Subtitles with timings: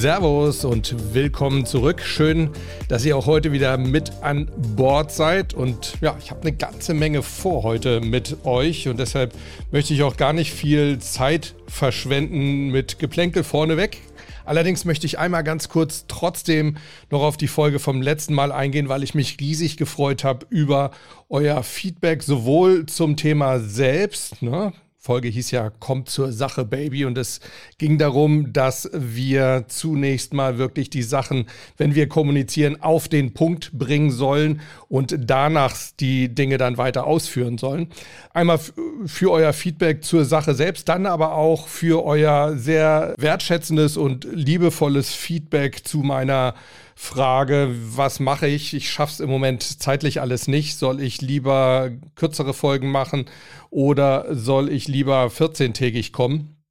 [0.00, 2.00] Servus und willkommen zurück.
[2.00, 2.48] Schön,
[2.88, 5.52] dass ihr auch heute wieder mit an Bord seid.
[5.52, 9.34] Und ja, ich habe eine ganze Menge vor heute mit euch und deshalb
[9.70, 13.98] möchte ich auch gar nicht viel Zeit verschwenden mit Geplänkel vorneweg.
[14.46, 16.78] Allerdings möchte ich einmal ganz kurz trotzdem
[17.10, 20.92] noch auf die Folge vom letzten Mal eingehen, weil ich mich riesig gefreut habe über
[21.28, 27.06] euer Feedback sowohl zum Thema selbst, ne, Folge hieß ja Kommt zur Sache, Baby.
[27.06, 27.40] Und es
[27.78, 31.46] ging darum, dass wir zunächst mal wirklich die Sachen,
[31.78, 37.56] wenn wir kommunizieren, auf den Punkt bringen sollen und danach die Dinge dann weiter ausführen
[37.56, 37.88] sollen.
[38.34, 38.60] Einmal
[39.06, 45.14] für euer Feedback zur Sache selbst, dann aber auch für euer sehr wertschätzendes und liebevolles
[45.14, 46.54] Feedback zu meiner
[47.02, 48.74] Frage, was mache ich?
[48.74, 50.76] Ich schaffe es im Moment zeitlich alles nicht.
[50.76, 53.24] Soll ich lieber kürzere Folgen machen
[53.70, 56.62] oder soll ich lieber 14-tägig kommen?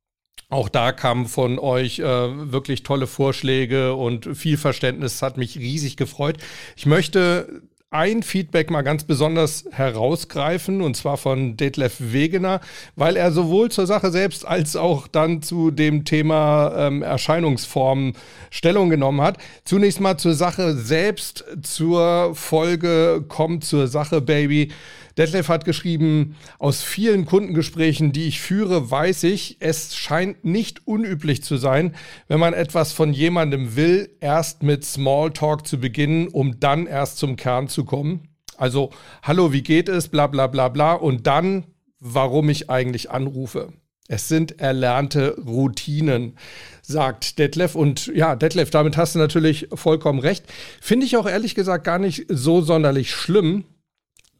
[0.48, 5.24] Auch da kamen von euch äh, wirklich tolle Vorschläge und viel Verständnis.
[5.24, 6.38] Hat mich riesig gefreut.
[6.76, 12.62] Ich möchte ein Feedback mal ganz besonders herausgreifen, und zwar von Detlef Wegener,
[12.96, 18.14] weil er sowohl zur Sache selbst als auch dann zu dem Thema ähm, Erscheinungsformen
[18.52, 19.40] Stellung genommen hat.
[19.66, 24.72] Zunächst mal zur Sache selbst, zur Folge Komm zur Sache, Baby.
[25.20, 31.44] Detlef hat geschrieben, aus vielen Kundengesprächen, die ich führe, weiß ich, es scheint nicht unüblich
[31.44, 31.94] zu sein,
[32.30, 37.36] wenn man etwas von jemandem will, erst mit Smalltalk zu beginnen, um dann erst zum
[37.36, 38.30] Kern zu kommen.
[38.56, 41.66] Also, hallo, wie geht es, bla bla bla bla, und dann,
[42.00, 43.74] warum ich eigentlich anrufe.
[44.08, 46.38] Es sind erlernte Routinen,
[46.82, 47.76] sagt Detlef.
[47.76, 50.46] Und ja, Detlef, damit hast du natürlich vollkommen recht.
[50.82, 53.66] Finde ich auch ehrlich gesagt gar nicht so sonderlich schlimm,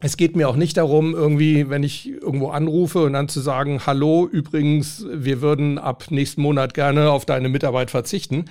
[0.02, 3.82] es geht mir auch nicht darum, irgendwie, wenn ich irgendwo anrufe und dann zu sagen,
[3.84, 8.46] hallo, übrigens, wir würden ab nächsten Monat gerne auf deine Mitarbeit verzichten.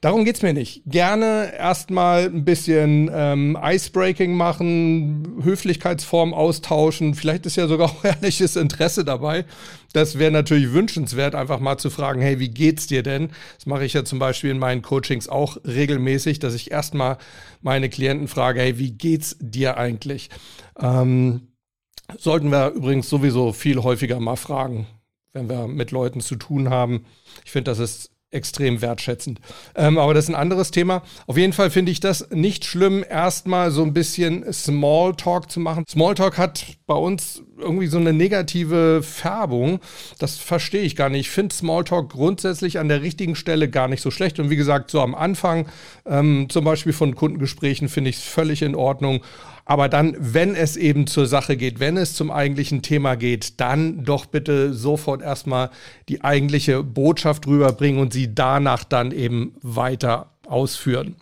[0.00, 0.80] Darum geht's mir nicht.
[0.86, 7.14] Gerne erstmal ein bisschen ähm, Icebreaking machen, Höflichkeitsform austauschen.
[7.14, 9.44] Vielleicht ist ja sogar auch ehrliches Interesse dabei.
[9.94, 13.30] Das wäre natürlich wünschenswert, einfach mal zu fragen, hey, wie geht's dir denn?
[13.54, 17.16] Das mache ich ja zum Beispiel in meinen Coachings auch regelmäßig, dass ich erstmal
[17.62, 20.30] meine Klienten frage, hey, wie geht's dir eigentlich?
[20.80, 21.52] Ähm,
[22.18, 24.88] sollten wir übrigens sowieso viel häufiger mal fragen,
[25.32, 27.04] wenn wir mit Leuten zu tun haben.
[27.44, 29.40] Ich finde, das ist extrem wertschätzend.
[29.74, 31.02] Ähm, aber das ist ein anderes Thema.
[31.26, 35.84] Auf jeden Fall finde ich das nicht schlimm, erstmal so ein bisschen Smalltalk zu machen.
[35.88, 39.80] Smalltalk hat bei uns irgendwie so eine negative Färbung.
[40.18, 41.20] Das verstehe ich gar nicht.
[41.20, 44.38] Ich finde Smalltalk grundsätzlich an der richtigen Stelle gar nicht so schlecht.
[44.40, 45.66] Und wie gesagt, so am Anfang,
[46.06, 49.22] ähm, zum Beispiel von Kundengesprächen, finde ich es völlig in Ordnung.
[49.64, 54.04] Aber dann, wenn es eben zur Sache geht, wenn es zum eigentlichen Thema geht, dann
[54.04, 55.70] doch bitte sofort erstmal
[56.08, 61.16] die eigentliche Botschaft rüberbringen und sie danach dann eben weiter ausführen.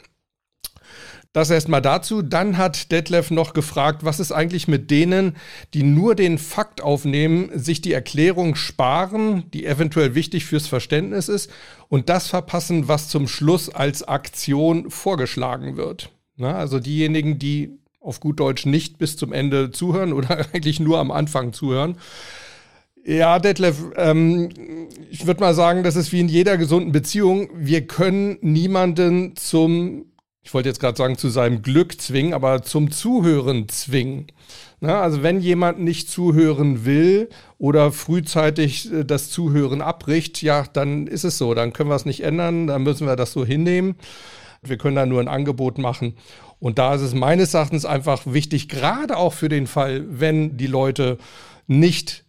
[1.33, 2.21] Das erstmal dazu.
[2.21, 5.37] Dann hat Detlef noch gefragt, was ist eigentlich mit denen,
[5.73, 11.51] die nur den Fakt aufnehmen, sich die Erklärung sparen, die eventuell wichtig fürs Verständnis ist,
[11.89, 16.11] und das verpassen, was zum Schluss als Aktion vorgeschlagen wird.
[16.37, 20.99] Na, also diejenigen, die auf gut Deutsch nicht bis zum Ende zuhören oder eigentlich nur
[20.99, 21.97] am Anfang zuhören.
[23.05, 24.51] Ja, Detlef, ähm,
[25.11, 27.49] ich würde mal sagen, das ist wie in jeder gesunden Beziehung.
[27.55, 30.07] Wir können niemanden zum,
[30.43, 34.29] ich wollte jetzt gerade sagen, zu seinem Glück zwingen, aber zum Zuhören zwingen.
[34.79, 41.09] Na, also wenn jemand nicht zuhören will oder frühzeitig äh, das Zuhören abbricht, ja, dann
[41.09, 41.55] ist es so.
[41.55, 43.97] Dann können wir es nicht ändern, dann müssen wir das so hinnehmen.
[44.63, 46.15] Wir können da nur ein Angebot machen.
[46.63, 50.69] Und da ist es meines Erachtens einfach wichtig, gerade auch für den Fall, wenn die
[50.69, 51.19] Leute
[51.67, 52.25] nicht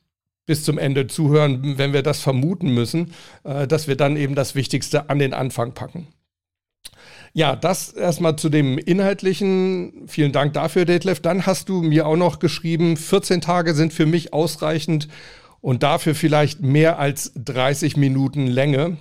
[0.48, 3.14] bis zum Ende zuhören, wenn wir das vermuten müssen,
[3.44, 6.08] äh, dass wir dann eben das Wichtigste an den Anfang packen.
[7.34, 10.08] Ja, das erstmal zu dem Inhaltlichen.
[10.08, 11.20] Vielen Dank dafür, Detlef.
[11.20, 15.10] Dann hast du mir auch noch geschrieben, 14 Tage sind für mich ausreichend
[15.62, 18.98] und dafür vielleicht mehr als 30 Minuten Länge.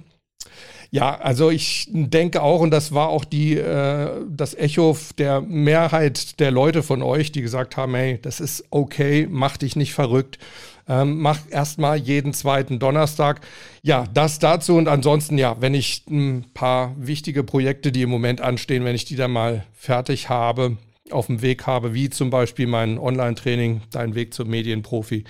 [0.95, 6.39] Ja, also ich denke auch, und das war auch die, äh, das Echo der Mehrheit
[6.39, 10.39] der Leute von euch, die gesagt haben, hey, das ist okay, mach dich nicht verrückt.
[10.87, 13.41] Ähm, mach erstmal jeden zweiten Donnerstag.
[13.83, 18.43] Ja, das dazu und ansonsten, ja, wenn ich ein paar wichtige Projekte, die im Moment
[18.43, 20.77] anstehen, wenn ich die dann mal fertig habe,
[21.11, 25.25] auf dem Weg habe, wie zum Beispiel mein Online-Training, Dein Weg zum Medienprofi,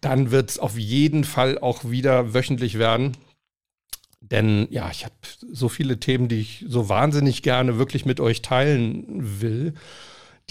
[0.00, 3.16] dann wird es auf jeden Fall auch wieder wöchentlich werden.
[4.30, 5.14] Denn ja, ich habe
[5.50, 9.04] so viele Themen, die ich so wahnsinnig gerne wirklich mit euch teilen
[9.40, 9.74] will,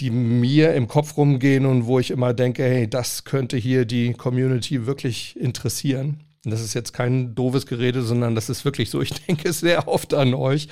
[0.00, 4.12] die mir im Kopf rumgehen und wo ich immer denke, hey, das könnte hier die
[4.14, 6.24] Community wirklich interessieren.
[6.44, 9.00] Und das ist jetzt kein doofes Gerede, sondern das ist wirklich so.
[9.00, 10.68] Ich denke sehr oft an euch.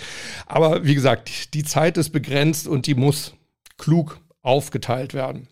[0.46, 3.34] Aber wie gesagt, die Zeit ist begrenzt und die muss
[3.76, 5.48] klug aufgeteilt werden.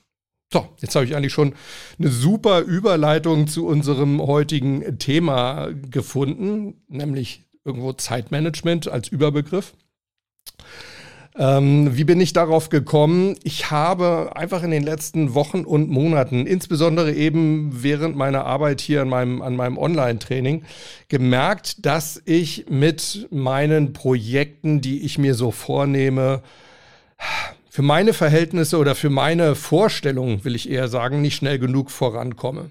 [0.53, 1.55] So, jetzt habe ich eigentlich schon
[1.99, 9.75] eine super Überleitung zu unserem heutigen Thema gefunden, nämlich irgendwo Zeitmanagement als Überbegriff.
[11.37, 13.35] Ähm, wie bin ich darauf gekommen?
[13.43, 19.03] Ich habe einfach in den letzten Wochen und Monaten, insbesondere eben während meiner Arbeit hier
[19.03, 20.65] an meinem, an meinem Online-Training,
[21.09, 26.43] gemerkt, dass ich mit meinen Projekten, die ich mir so vornehme,
[27.69, 32.71] für meine Verhältnisse oder für meine Vorstellungen, will ich eher sagen, nicht schnell genug vorankomme.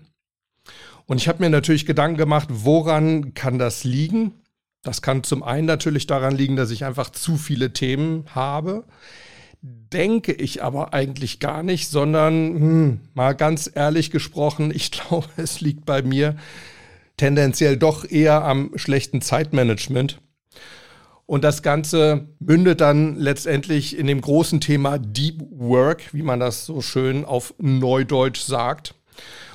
[1.05, 4.42] Und ich habe mir natürlich Gedanken gemacht, woran kann das liegen?
[4.83, 8.83] Das kann zum einen natürlich daran liegen, dass ich einfach zu viele Themen habe.
[9.61, 15.61] Denke ich aber eigentlich gar nicht, sondern hm, mal ganz ehrlich gesprochen, ich glaube, es
[15.61, 16.35] liegt bei mir
[17.15, 20.19] tendenziell doch eher am schlechten Zeitmanagement.
[21.25, 26.65] Und das Ganze mündet dann letztendlich in dem großen Thema Deep Work, wie man das
[26.65, 28.95] so schön auf Neudeutsch sagt.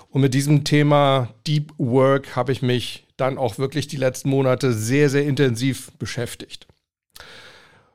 [0.08, 4.72] Und mit diesem Thema Deep Work habe ich mich dann auch wirklich die letzten Monate
[4.72, 6.66] sehr, sehr intensiv beschäftigt.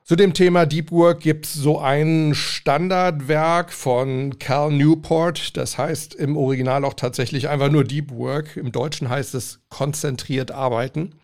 [0.05, 6.13] Zu dem Thema Deep Work gibt es so ein Standardwerk von Cal Newport, das heißt
[6.15, 8.57] im Original auch tatsächlich einfach nur Deep Work.
[8.57, 11.15] Im Deutschen heißt es konzentriert arbeiten.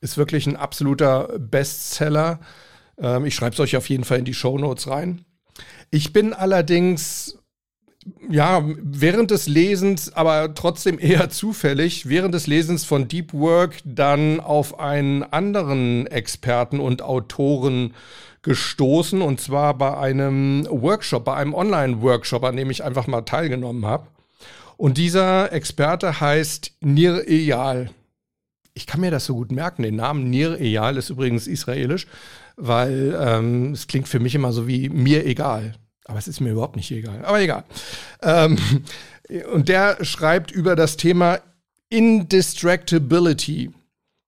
[0.00, 2.40] Ist wirklich ein absoluter Bestseller.
[2.98, 5.26] Ähm, ich schreibe es euch auf jeden Fall in die Show Notes rein.
[5.90, 7.38] Ich bin allerdings
[8.28, 14.40] ja, während des Lesens, aber trotzdem eher zufällig, während des Lesens von Deep Work dann
[14.40, 17.94] auf einen anderen Experten und Autoren
[18.42, 23.86] gestoßen und zwar bei einem Workshop, bei einem Online-Workshop, an dem ich einfach mal teilgenommen
[23.86, 24.06] habe.
[24.76, 27.90] Und dieser Experte heißt Nir Eyal
[28.76, 29.82] ich kann mir das so gut merken.
[29.82, 32.06] Den Namen Nir Eyal ist übrigens israelisch,
[32.56, 35.74] weil ähm, es klingt für mich immer so wie mir egal.
[36.06, 37.24] Aber es ist mir überhaupt nicht egal.
[37.24, 37.64] Aber egal.
[38.22, 38.56] Ähm,
[39.52, 41.40] und der schreibt über das Thema
[41.88, 43.70] Indistractability.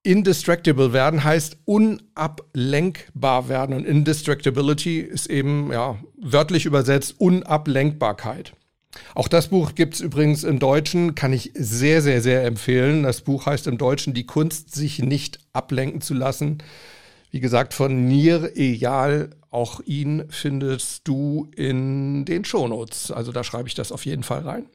[0.03, 3.77] Indistractable werden heißt unablenkbar werden.
[3.77, 8.53] Und Indistractability ist eben, ja, wörtlich übersetzt Unablenkbarkeit.
[9.15, 13.03] Auch das Buch gibt es übrigens im Deutschen, kann ich sehr, sehr, sehr empfehlen.
[13.03, 16.59] Das Buch heißt im Deutschen Die Kunst, sich nicht ablenken zu lassen.
[17.31, 19.31] Wie gesagt, von Nir Eyal.
[19.51, 23.11] Auch ihn findest du in den Shownotes.
[23.11, 24.67] Also da schreibe ich das auf jeden Fall rein.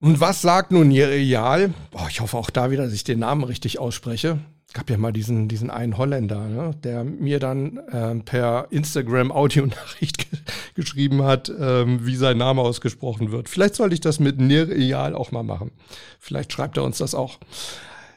[0.00, 1.72] Und was sagt nun Nir Eyal?
[1.92, 4.40] Oh, ich hoffe auch da wieder, dass ich den Namen richtig ausspreche
[4.72, 10.30] gab ja mal diesen, diesen einen Holländer, ne, der mir dann ähm, per Instagram Audionachricht
[10.30, 10.38] ge
[10.74, 13.50] geschrieben hat, ähm, wie sein Name ausgesprochen wird.
[13.50, 15.70] Vielleicht sollte ich das mit Nir Eyal auch mal machen.
[16.18, 17.38] Vielleicht schreibt er uns das auch.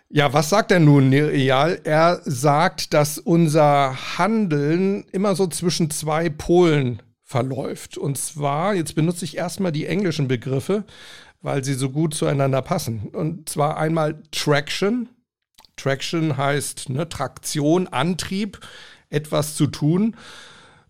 [0.09, 1.81] Ja, was sagt er nun, Nir Eyal?
[1.83, 7.97] Er sagt, dass unser Handeln immer so zwischen zwei Polen verläuft.
[7.97, 10.85] Und zwar, jetzt benutze ich erstmal die englischen Begriffe,
[11.41, 13.09] weil sie so gut zueinander passen.
[13.13, 15.09] Und zwar einmal Traction,
[15.75, 18.59] Traction heißt ne, Traktion, Antrieb,
[19.09, 20.15] etwas zu tun.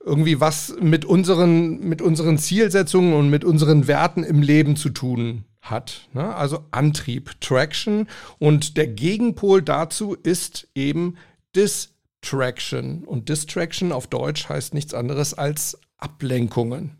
[0.04, 5.46] Irgendwie was mit unseren, mit unseren Zielsetzungen und mit unseren Werten im Leben zu tun
[5.70, 6.08] hat.
[6.14, 6.36] Ne?
[6.36, 8.08] Also Antrieb, Traction.
[8.40, 11.18] Und der Gegenpol dazu ist eben
[11.56, 13.04] Distraction.
[13.04, 16.98] Und Distraction auf Deutsch heißt nichts anderes als Ablenkungen.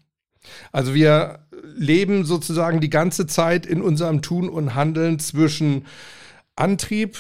[0.72, 5.86] Also wir leben sozusagen die ganze Zeit in unserem Tun und Handeln zwischen
[6.56, 7.18] Antrieb,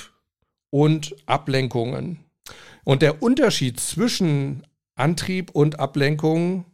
[0.76, 2.20] und Ablenkungen.
[2.84, 6.66] Und der Unterschied zwischen Antrieb und Ablenkung,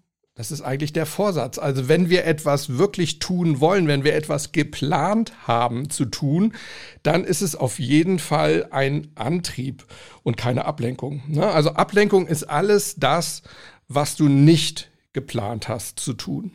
[0.42, 1.60] das ist eigentlich der Vorsatz.
[1.60, 6.56] Also wenn wir etwas wirklich tun wollen, wenn wir etwas geplant haben zu tun,
[7.04, 9.86] dann ist es auf jeden Fall ein Antrieb
[10.24, 11.22] und keine Ablenkung.
[11.28, 11.46] Ne?
[11.46, 13.44] Also Ablenkung ist alles das,
[13.88, 16.54] was du nicht geplant hast zu tun.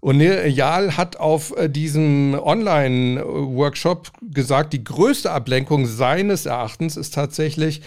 [0.00, 7.82] Und Neal hat auf äh, diesem Online-Workshop gesagt, die größte Ablenkung seines Erachtens ist tatsächlich,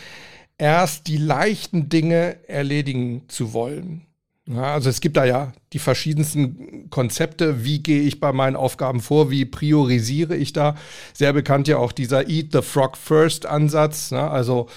[0.60, 4.06] erst die leichten Dinge erledigen zu wollen.
[4.46, 7.64] Ja, also es gibt da ja die verschiedensten Konzepte.
[7.64, 9.32] Wie gehe ich bei meinen Aufgaben vor?
[9.32, 10.76] Wie priorisiere ich da?
[11.14, 14.12] Sehr bekannt ja auch dieser Eat the Frog First Ansatz.
[14.12, 14.30] Ne?
[14.30, 14.68] Also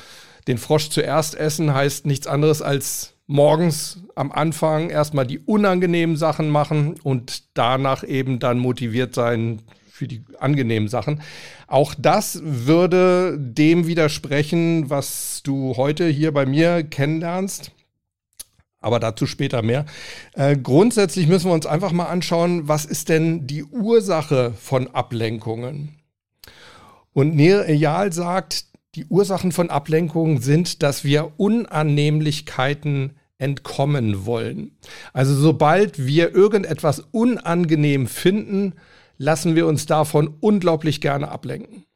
[0.47, 6.49] den Frosch zuerst essen heißt nichts anderes als morgens am Anfang erstmal die unangenehmen Sachen
[6.49, 11.23] machen und danach eben dann motiviert sein für die angenehmen Sachen.
[11.67, 17.73] Auch das würde dem widersprechen, was du heute hier bei mir kennenlernst
[18.87, 19.85] aber dazu später mehr.
[20.35, 25.97] Äh, grundsätzlich müssen wir uns einfach mal anschauen, was ist denn die Ursache von Ablenkungen?
[27.13, 34.77] Und Neil Eyal sagt, die Ursachen von Ablenkungen sind, dass wir Unannehmlichkeiten entkommen wollen.
[35.13, 38.75] Also sobald wir irgendetwas unangenehm finden,
[39.19, 41.87] lassen wir uns davon unglaublich gerne ablenken.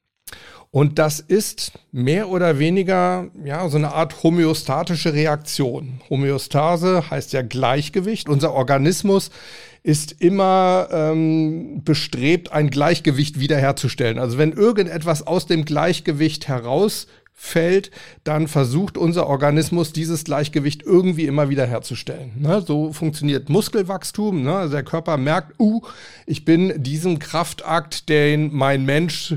[0.73, 6.01] Und das ist mehr oder weniger ja, so eine Art homöostatische Reaktion.
[6.09, 8.29] Homöostase heißt ja Gleichgewicht.
[8.29, 9.31] Unser Organismus
[9.83, 14.19] ist immer ähm, bestrebt, ein Gleichgewicht wiederherzustellen.
[14.19, 17.09] Also wenn irgendetwas aus dem Gleichgewicht heraus
[17.43, 17.91] fällt,
[18.23, 22.33] dann versucht unser Organismus dieses Gleichgewicht irgendwie immer wieder herzustellen.
[22.37, 22.61] Ne?
[22.61, 24.43] So funktioniert Muskelwachstum.
[24.43, 24.55] Ne?
[24.55, 25.81] Also der Körper merkt, uh,
[26.27, 29.35] ich bin diesem Kraftakt, den mein Mensch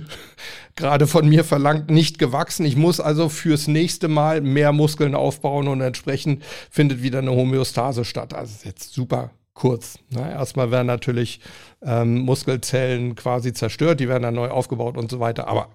[0.75, 2.65] gerade von mir verlangt, nicht gewachsen.
[2.65, 8.05] Ich muss also fürs nächste Mal mehr Muskeln aufbauen und entsprechend findet wieder eine Homöostase
[8.05, 8.33] statt.
[8.33, 9.99] Also ist jetzt super kurz.
[10.09, 10.31] Ne?
[10.31, 11.39] Erstmal werden natürlich
[11.83, 15.47] ähm, Muskelzellen quasi zerstört, die werden dann neu aufgebaut und so weiter.
[15.47, 15.69] Aber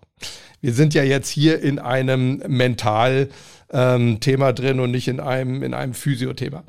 [0.60, 5.74] wir sind ja jetzt hier in einem Mental-Thema ähm, drin und nicht in einem, in
[5.74, 6.64] einem Physiothema.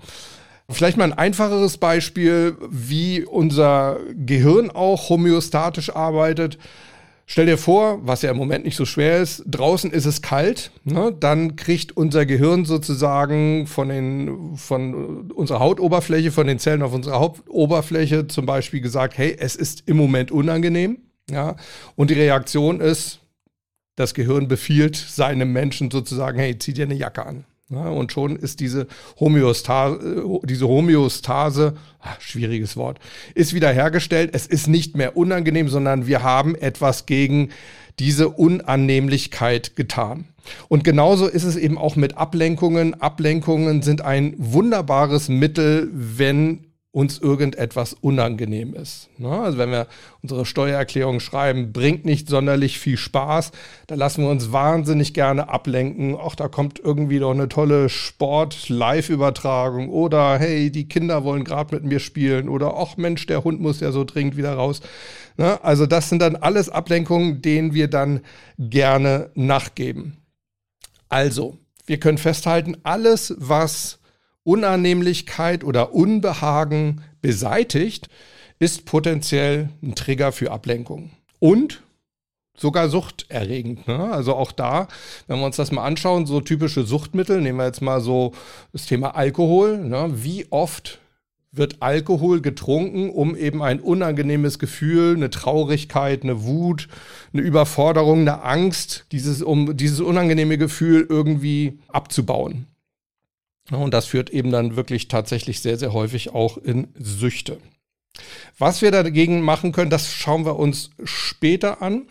[0.71, 6.59] Vielleicht mal ein einfacheres Beispiel, wie unser Gehirn auch homöostatisch arbeitet.
[7.31, 10.71] Stell dir vor, was ja im Moment nicht so schwer ist, draußen ist es kalt,
[10.83, 11.15] ne?
[11.17, 17.19] dann kriegt unser Gehirn sozusagen von, den, von unserer Hautoberfläche, von den Zellen auf unserer
[17.19, 21.03] Hautoberfläche zum Beispiel gesagt, hey, es ist im Moment unangenehm.
[21.29, 21.55] Ja?
[21.95, 23.19] Und die Reaktion ist,
[23.95, 27.45] das Gehirn befiehlt seinem Menschen sozusagen, hey, zieh dir eine Jacke an.
[27.71, 28.87] Ja, und schon ist diese
[29.19, 32.99] Homöostase, diese Homöostase, ach, schwieriges Wort,
[33.35, 34.31] ist wiederhergestellt.
[34.33, 37.49] Es ist nicht mehr unangenehm, sondern wir haben etwas gegen
[37.99, 40.25] diese Unannehmlichkeit getan.
[40.67, 42.99] Und genauso ist es eben auch mit Ablenkungen.
[42.99, 49.09] Ablenkungen sind ein wunderbares Mittel, wenn uns irgendetwas unangenehm ist.
[49.19, 49.29] Ne?
[49.29, 49.85] Also wenn wir
[50.23, 53.51] unsere Steuererklärung schreiben, bringt nicht sonderlich viel Spaß,
[53.85, 56.15] da lassen wir uns wahnsinnig gerne ablenken.
[56.15, 61.83] Auch da kommt irgendwie doch eine tolle Sport-Live-Übertragung oder hey, die Kinder wollen gerade mit
[61.83, 64.81] mir spielen oder ach Mensch, der Hund muss ja so dringend wieder raus.
[65.37, 65.63] Ne?
[65.63, 68.21] Also das sind dann alles Ablenkungen, denen wir dann
[68.57, 70.17] gerne nachgeben.
[71.07, 73.98] Also, wir können festhalten, alles, was
[74.49, 78.09] Unannehmlichkeit oder Unbehagen beseitigt,
[78.57, 81.11] ist potenziell ein Trigger für Ablenkung.
[81.37, 81.83] Und
[82.57, 83.87] sogar suchterregend.
[83.87, 84.11] Ne?
[84.11, 84.87] Also auch da,
[85.27, 88.33] wenn wir uns das mal anschauen, so typische Suchtmittel, nehmen wir jetzt mal so
[88.73, 89.77] das Thema Alkohol.
[89.77, 90.11] Ne?
[90.15, 90.99] Wie oft
[91.51, 96.87] wird Alkohol getrunken, um eben ein unangenehmes Gefühl, eine Traurigkeit, eine Wut,
[97.33, 102.65] eine Überforderung, eine Angst, dieses, um dieses unangenehme Gefühl irgendwie abzubauen.
[103.71, 107.57] Und das führt eben dann wirklich tatsächlich sehr, sehr häufig auch in Süchte.
[108.57, 112.07] Was wir dagegen machen können, das schauen wir uns später an.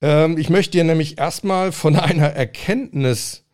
[0.00, 3.44] Ähm, ich möchte dir nämlich erstmal von einer Erkenntnis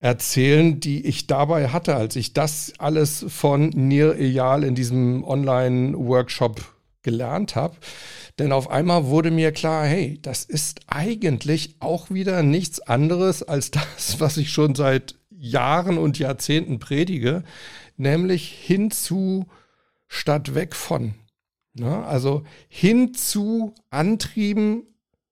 [0.00, 6.62] erzählen, die ich dabei hatte, als ich das alles von Nir Eyal in diesem Online-Workshop
[7.02, 7.76] gelernt habe.
[8.38, 13.70] Denn auf einmal wurde mir klar, hey, das ist eigentlich auch wieder nichts anderes als
[13.70, 17.42] das, was ich schon seit Jahren und Jahrzehnten predige,
[17.96, 19.46] nämlich hinzu
[20.06, 21.14] statt weg von.
[21.74, 24.82] Ja, also hinzu Antrieben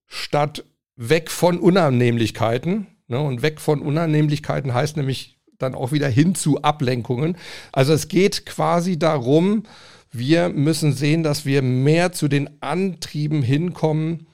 [0.06, 0.64] statt
[0.96, 2.86] weg von Unannehmlichkeiten.
[3.06, 7.36] Ne, und weg von Unannehmlichkeiten heißt nämlich dann auch wieder hin zu Ablenkungen.
[7.72, 9.64] Also es geht quasi darum,
[10.10, 14.28] wir müssen sehen, dass wir mehr zu den Antrieben hinkommen,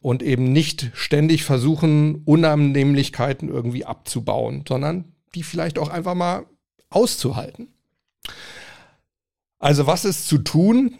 [0.00, 6.46] und eben nicht ständig versuchen, Unannehmlichkeiten irgendwie abzubauen, sondern die vielleicht auch einfach mal
[6.88, 7.68] auszuhalten.
[9.58, 10.94] Also was ist zu tun?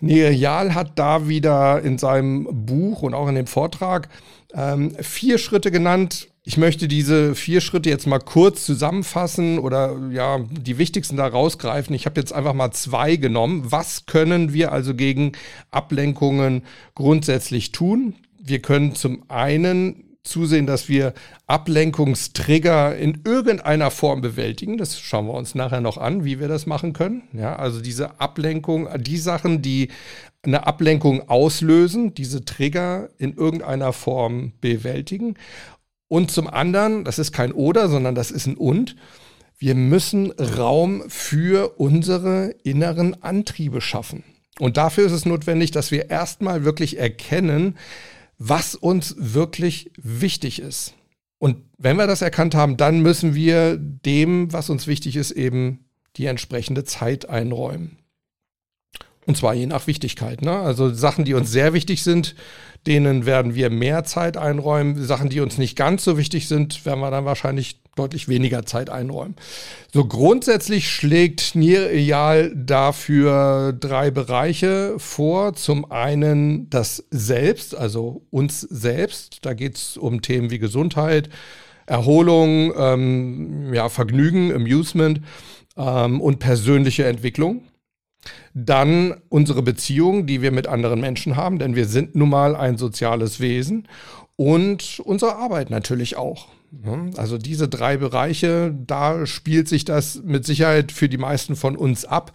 [0.00, 4.08] Nereal hat da wieder in seinem Buch und auch in dem Vortrag
[4.54, 10.38] ähm, vier Schritte genannt, Ich möchte diese vier Schritte jetzt mal kurz zusammenfassen oder ja,
[10.48, 11.92] die wichtigsten da rausgreifen.
[11.96, 13.72] Ich habe jetzt einfach mal zwei genommen.
[13.72, 15.32] Was können wir also gegen
[15.72, 16.62] Ablenkungen
[16.94, 18.14] grundsätzlich tun?
[18.38, 21.14] Wir können zum einen zusehen, dass wir
[21.46, 24.78] Ablenkungstrigger in irgendeiner Form bewältigen.
[24.78, 27.22] Das schauen wir uns nachher noch an, wie wir das machen können.
[27.32, 29.88] Ja, also diese Ablenkung, die Sachen, die
[30.42, 35.34] eine Ablenkung auslösen, diese Trigger in irgendeiner Form bewältigen.
[36.08, 38.96] Und zum anderen, das ist kein Oder, sondern das ist ein Und.
[39.58, 44.22] Wir müssen Raum für unsere inneren Antriebe schaffen.
[44.58, 47.76] Und dafür ist es notwendig, dass wir erstmal wirklich erkennen,
[48.38, 50.94] was uns wirklich wichtig ist.
[51.38, 55.84] Und wenn wir das erkannt haben, dann müssen wir dem, was uns wichtig ist, eben
[56.16, 57.98] die entsprechende Zeit einräumen.
[59.26, 60.40] Und zwar je nach Wichtigkeit.
[60.40, 60.52] Ne?
[60.52, 62.34] Also Sachen, die uns sehr wichtig sind,
[62.86, 65.02] denen werden wir mehr Zeit einräumen.
[65.04, 68.90] Sachen, die uns nicht ganz so wichtig sind, werden wir dann wahrscheinlich deutlich weniger Zeit
[68.90, 69.34] einräumen.
[69.92, 75.54] So grundsätzlich schlägt Nireal dafür drei Bereiche vor.
[75.54, 79.38] Zum einen das Selbst, also uns selbst.
[79.42, 81.30] Da geht es um Themen wie Gesundheit,
[81.86, 85.20] Erholung, ähm, ja, Vergnügen, Amusement
[85.76, 87.62] ähm, und persönliche Entwicklung.
[88.54, 92.78] Dann unsere Beziehungen, die wir mit anderen Menschen haben, denn wir sind nun mal ein
[92.78, 93.88] soziales Wesen.
[94.36, 96.48] Und unsere Arbeit natürlich auch.
[97.16, 102.04] Also diese drei Bereiche, da spielt sich das mit Sicherheit für die meisten von uns
[102.04, 102.32] ab.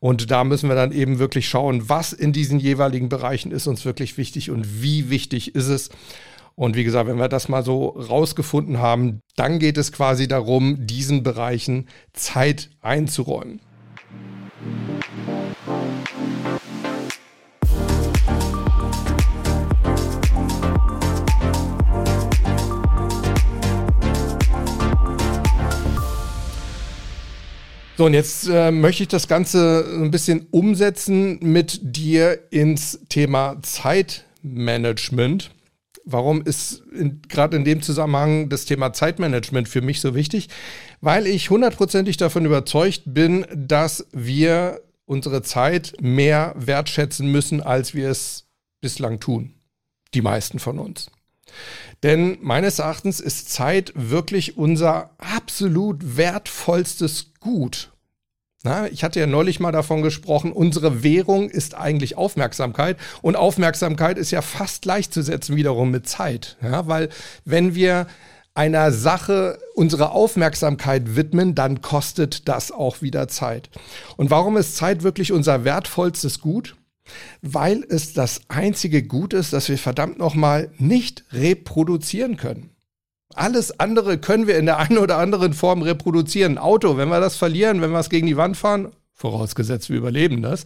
[0.00, 3.84] Und da müssen wir dann eben wirklich schauen, was in diesen jeweiligen Bereichen ist uns
[3.84, 5.90] wirklich wichtig und wie wichtig ist es.
[6.54, 10.86] Und wie gesagt, wenn wir das mal so rausgefunden haben, dann geht es quasi darum,
[10.86, 13.60] diesen Bereichen Zeit einzuräumen.
[28.02, 33.62] So, und jetzt äh, möchte ich das Ganze ein bisschen umsetzen mit dir ins Thema
[33.62, 35.52] Zeitmanagement.
[36.04, 36.82] Warum ist
[37.28, 40.48] gerade in dem Zusammenhang das Thema Zeitmanagement für mich so wichtig?
[41.00, 48.10] Weil ich hundertprozentig davon überzeugt bin, dass wir unsere Zeit mehr wertschätzen müssen, als wir
[48.10, 48.48] es
[48.80, 49.54] bislang tun.
[50.12, 51.08] Die meisten von uns.
[52.02, 57.91] Denn meines Erachtens ist Zeit wirklich unser absolut wertvollstes Gut.
[58.64, 64.18] Na, ich hatte ja neulich mal davon gesprochen, unsere Währung ist eigentlich Aufmerksamkeit und Aufmerksamkeit
[64.18, 66.56] ist ja fast gleichzusetzen wiederum mit Zeit.
[66.62, 67.08] Ja, weil
[67.44, 68.06] wenn wir
[68.54, 73.70] einer Sache unsere Aufmerksamkeit widmen, dann kostet das auch wieder Zeit.
[74.16, 76.76] Und warum ist Zeit wirklich unser wertvollstes Gut?
[77.40, 82.71] Weil es das einzige Gut ist, das wir verdammt nochmal nicht reproduzieren können.
[83.34, 86.58] Alles andere können wir in der einen oder anderen Form reproduzieren.
[86.58, 90.42] Auto, wenn wir das verlieren, wenn wir es gegen die Wand fahren, vorausgesetzt wir überleben
[90.42, 90.64] das,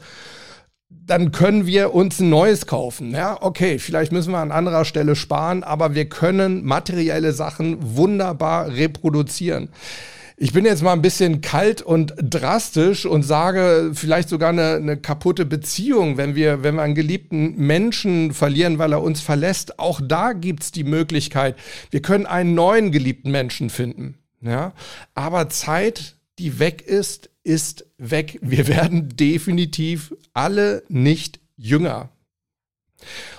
[0.89, 3.13] dann können wir uns ein neues kaufen.
[3.13, 8.69] Ja, okay, vielleicht müssen wir an anderer Stelle sparen, aber wir können materielle Sachen wunderbar
[8.69, 9.69] reproduzieren.
[10.39, 14.99] Ich bin jetzt mal ein bisschen kalt und drastisch und sage vielleicht sogar eine, eine,
[14.99, 19.79] kaputte Beziehung, wenn wir, wenn wir einen geliebten Menschen verlieren, weil er uns verlässt.
[19.79, 21.57] Auch da gibt's die Möglichkeit,
[21.91, 24.19] wir können einen neuen geliebten Menschen finden.
[24.43, 24.75] Ja?
[25.15, 28.39] Aber Zeit, die weg ist, ist weg.
[28.43, 32.11] Wir werden definitiv alle nicht jünger.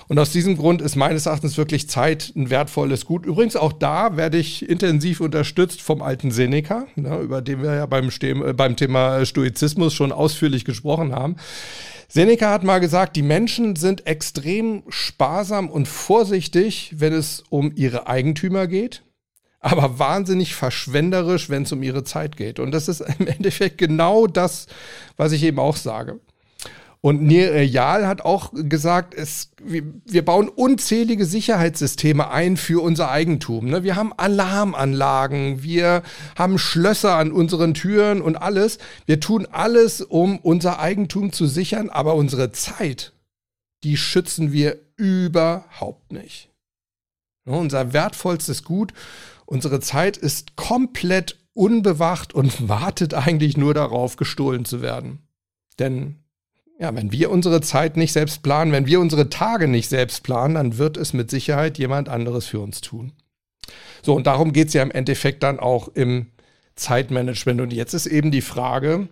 [0.08, 3.26] Und aus diesem Grund ist meines Erachtens wirklich Zeit ein wertvolles Gut.
[3.26, 7.86] Übrigens auch da werde ich intensiv unterstützt vom alten Seneca, ne, über den wir ja
[7.86, 11.36] beim, äh, beim Thema Stoizismus schon ausführlich gesprochen haben.
[12.08, 18.06] Seneca hat mal gesagt, die Menschen sind extrem sparsam und vorsichtig, wenn es um ihre
[18.06, 19.02] Eigentümer geht,
[19.60, 22.60] aber wahnsinnig verschwenderisch, wenn es um ihre Zeit geht.
[22.60, 24.68] Und das ist im Endeffekt genau das,
[25.18, 26.18] was ich eben auch sage.
[27.00, 33.66] Und Nereal hat auch gesagt, es, wir, wir bauen unzählige Sicherheitssysteme ein für unser Eigentum.
[33.66, 33.84] Ne?
[33.84, 36.02] Wir haben Alarmanlagen, wir
[36.36, 38.78] haben Schlösser an unseren Türen und alles.
[39.06, 43.12] Wir tun alles, um unser Eigentum zu sichern, aber unsere Zeit,
[43.84, 46.50] die schützen wir überhaupt nicht.
[47.44, 47.56] Ne?
[47.56, 48.92] Unser wertvollstes Gut,
[49.46, 55.20] unsere Zeit ist komplett unbewacht und wartet eigentlich nur darauf, gestohlen zu werden.
[55.78, 56.16] Denn
[56.78, 60.54] ja, wenn wir unsere Zeit nicht selbst planen, wenn wir unsere Tage nicht selbst planen,
[60.54, 63.12] dann wird es mit Sicherheit jemand anderes für uns tun.
[64.02, 66.28] So, und darum geht es ja im Endeffekt dann auch im
[66.76, 67.60] Zeitmanagement.
[67.60, 69.08] Und jetzt ist eben die Frage,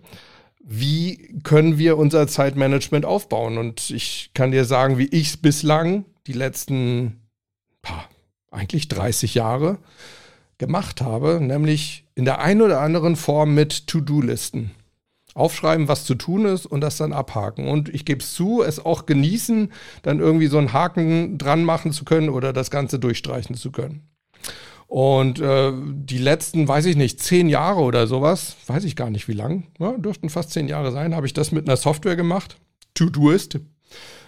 [0.63, 3.57] wie können wir unser Zeitmanagement aufbauen?
[3.57, 7.21] Und ich kann dir sagen, wie ich es bislang die letzten,
[7.81, 8.05] pah,
[8.49, 9.77] eigentlich 30 Jahre
[10.57, 14.71] gemacht habe, nämlich in der einen oder anderen Form mit To-Do-Listen.
[15.37, 17.67] Aufschreiben, was zu tun ist und das dann abhaken.
[17.67, 19.71] Und ich gebe es zu, es auch genießen,
[20.01, 24.09] dann irgendwie so einen Haken dran machen zu können oder das Ganze durchstreichen zu können.
[24.87, 29.27] Und äh, die letzten, weiß ich nicht, zehn Jahre oder sowas, weiß ich gar nicht
[29.27, 32.57] wie lang, ja, dürften fast zehn Jahre sein, habe ich das mit einer Software gemacht.
[32.93, 33.59] To-Doist.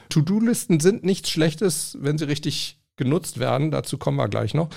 [0.09, 3.71] To-Do-Listen sind nichts Schlechtes, wenn sie richtig genutzt werden.
[3.71, 4.69] Dazu kommen wir gleich noch.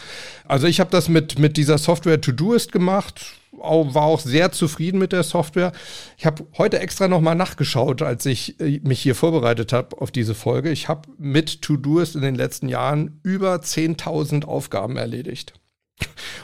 [0.47, 5.13] Also ich habe das mit, mit dieser Software Todoist gemacht, war auch sehr zufrieden mit
[5.13, 5.73] der Software.
[6.19, 10.35] Ich habe heute extra nochmal nachgeschaut, als ich äh, mich hier vorbereitet habe auf diese
[10.35, 10.71] Folge.
[10.71, 15.55] Ich habe mit Todoist in den letzten Jahren über 10.000 Aufgaben erledigt.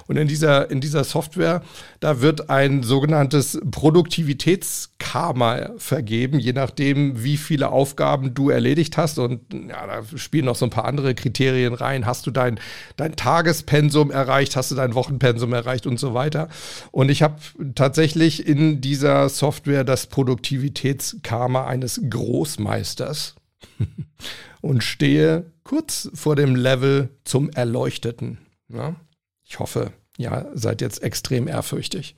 [0.06, 1.62] Und in dieser, in dieser Software,
[2.00, 9.18] da wird ein sogenanntes Produktivitätskarma vergeben, je nachdem, wie viele Aufgaben du erledigt hast.
[9.18, 12.06] Und ja, da spielen noch so ein paar andere Kriterien rein.
[12.06, 12.58] Hast du dein,
[12.96, 14.56] dein Tagespensum erreicht?
[14.56, 16.48] Hast du dein Wochenpensum erreicht und so weiter?
[16.90, 17.36] Und ich habe
[17.74, 23.34] tatsächlich in dieser Software das Produktivitätskarma eines Großmeisters
[24.60, 28.38] und stehe kurz vor dem Level zum Erleuchteten.
[28.68, 28.96] Ja?
[29.48, 32.14] Ich hoffe, ja, seid jetzt extrem ehrfürchtig.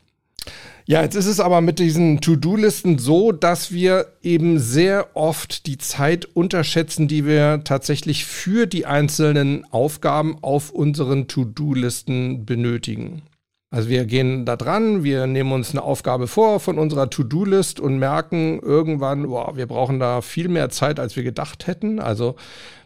[0.86, 5.78] Ja, jetzt ist es aber mit diesen To-Do-Listen so, dass wir eben sehr oft die
[5.78, 13.22] Zeit unterschätzen, die wir tatsächlich für die einzelnen Aufgaben auf unseren To-Do-Listen benötigen.
[13.70, 17.98] Also wir gehen da dran, wir nehmen uns eine Aufgabe vor von unserer To-Do-List und
[18.00, 22.00] merken irgendwann, wow, wir brauchen da viel mehr Zeit, als wir gedacht hätten.
[22.00, 22.34] Also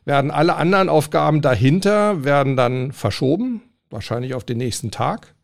[0.05, 3.63] werden alle anderen Aufgaben dahinter, werden dann verschoben,
[3.95, 5.35] wahrscheinlich auf den nächsten Tag.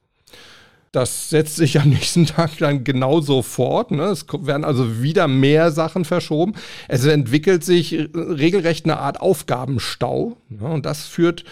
[0.93, 3.91] Das setzt sich am nächsten Tag dann genauso fort.
[3.91, 4.03] Ne?
[4.05, 6.55] Es werden also wieder mehr Sachen verschoben.
[6.89, 10.37] Es entwickelt sich regelrecht eine Art Aufgabenstau.
[10.49, 10.69] Ne?
[10.69, 11.45] Und das führt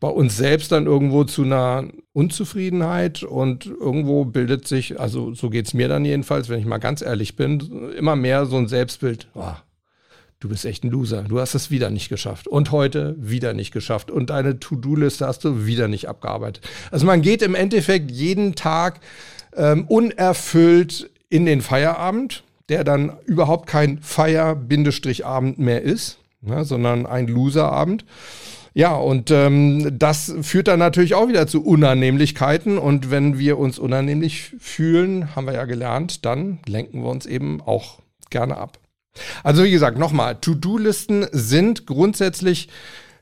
[0.00, 1.84] bei uns selbst dann irgendwo zu einer
[2.14, 6.78] Unzufriedenheit und irgendwo bildet sich, also so geht es mir dann jedenfalls, wenn ich mal
[6.78, 9.28] ganz ehrlich bin, immer mehr so ein Selbstbild.
[9.34, 9.52] Oh,
[10.40, 11.22] du bist echt ein Loser.
[11.22, 12.48] Du hast es wieder nicht geschafft.
[12.48, 14.10] Und heute wieder nicht geschafft.
[14.10, 16.66] Und deine To-Do-Liste hast du wieder nicht abgearbeitet.
[16.90, 19.00] Also man geht im Endeffekt jeden Tag
[19.54, 27.28] ähm, unerfüllt in den Feierabend, der dann überhaupt kein Feier-Abend mehr ist, ja, sondern ein
[27.28, 28.04] Loserabend.
[28.72, 32.78] Ja, und ähm, das führt dann natürlich auch wieder zu Unannehmlichkeiten.
[32.78, 37.60] Und wenn wir uns unannehmlich fühlen, haben wir ja gelernt, dann lenken wir uns eben
[37.60, 37.98] auch
[38.30, 38.78] gerne ab.
[39.42, 42.68] Also wie gesagt, nochmal, To-Do-Listen sind grundsätzlich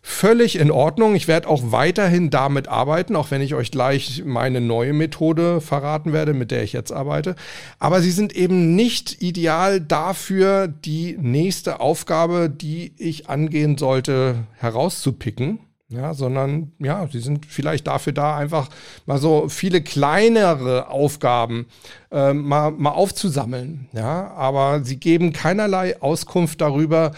[0.03, 1.15] völlig in Ordnung.
[1.15, 6.13] Ich werde auch weiterhin damit arbeiten, auch wenn ich euch gleich meine neue Methode verraten
[6.13, 7.37] werde, mit der ich jetzt arbeite.
[7.79, 15.61] Aber sie sind eben nicht ideal dafür, die nächste Aufgabe, die ich angehen sollte, herauszupicken
[15.91, 18.69] ja, sondern ja, sie sind vielleicht dafür da, einfach
[19.07, 21.67] mal so viele kleinere Aufgaben
[22.11, 23.89] äh, mal, mal aufzusammeln.
[23.93, 27.13] Ja, aber sie geben keinerlei Auskunft darüber,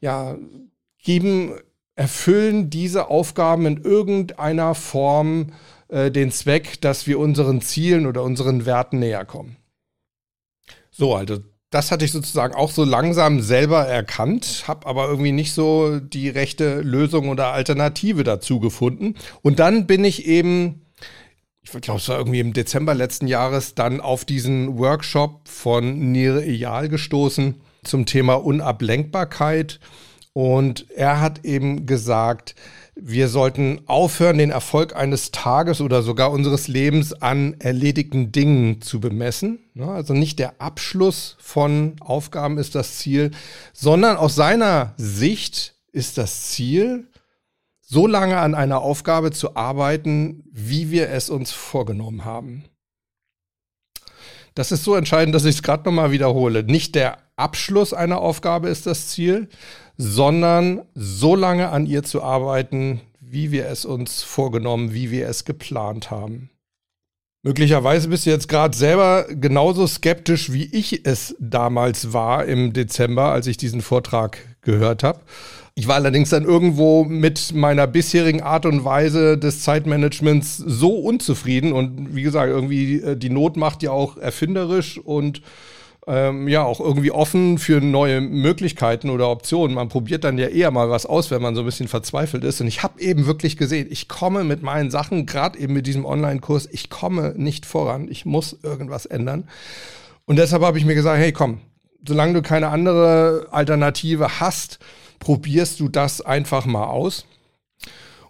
[0.00, 0.36] ja,
[1.02, 1.54] geben,
[1.94, 5.52] erfüllen diese Aufgaben in irgendeiner Form
[5.88, 9.56] äh, den Zweck, dass wir unseren Zielen oder unseren Werten näher kommen.
[10.90, 11.38] So, also
[11.70, 16.28] das hatte ich sozusagen auch so langsam selber erkannt, habe aber irgendwie nicht so die
[16.28, 19.14] rechte Lösung oder Alternative dazu gefunden.
[19.42, 20.86] Und dann bin ich eben,
[21.62, 26.42] ich glaube, es war irgendwie im Dezember letzten Jahres, dann auf diesen Workshop von Nir
[26.42, 29.78] Eyal gestoßen zum Thema Unablenkbarkeit.
[30.32, 32.56] Und er hat eben gesagt,
[33.02, 39.00] wir sollten aufhören, den Erfolg eines Tages oder sogar unseres Lebens an erledigten Dingen zu
[39.00, 39.58] bemessen.
[39.78, 43.30] Also nicht der Abschluss von Aufgaben ist das Ziel,
[43.72, 47.08] sondern aus seiner Sicht ist das Ziel,
[47.80, 52.64] so lange an einer Aufgabe zu arbeiten, wie wir es uns vorgenommen haben.
[54.54, 56.64] Das ist so entscheidend, dass ich es gerade nochmal wiederhole.
[56.64, 59.48] Nicht der Abschluss einer Aufgabe ist das Ziel,
[60.02, 65.44] sondern so lange an ihr zu arbeiten, wie wir es uns vorgenommen, wie wir es
[65.44, 66.48] geplant haben.
[67.42, 73.26] Möglicherweise bist du jetzt gerade selber genauso skeptisch, wie ich es damals war im Dezember,
[73.26, 75.20] als ich diesen Vortrag gehört habe.
[75.74, 81.72] Ich war allerdings dann irgendwo mit meiner bisherigen Art und Weise des Zeitmanagements so unzufrieden
[81.74, 85.42] und wie gesagt, irgendwie äh, die Not macht ja auch erfinderisch und
[86.06, 89.74] ähm, ja auch irgendwie offen für neue Möglichkeiten oder Optionen.
[89.74, 92.60] Man probiert dann ja eher mal was aus, wenn man so ein bisschen verzweifelt ist.
[92.60, 96.04] Und ich habe eben wirklich gesehen, ich komme mit meinen Sachen, gerade eben mit diesem
[96.04, 98.08] Online-Kurs, ich komme nicht voran.
[98.10, 99.48] Ich muss irgendwas ändern.
[100.24, 101.60] Und deshalb habe ich mir gesagt, hey komm,
[102.06, 104.78] solange du keine andere Alternative hast,
[105.18, 107.26] probierst du das einfach mal aus.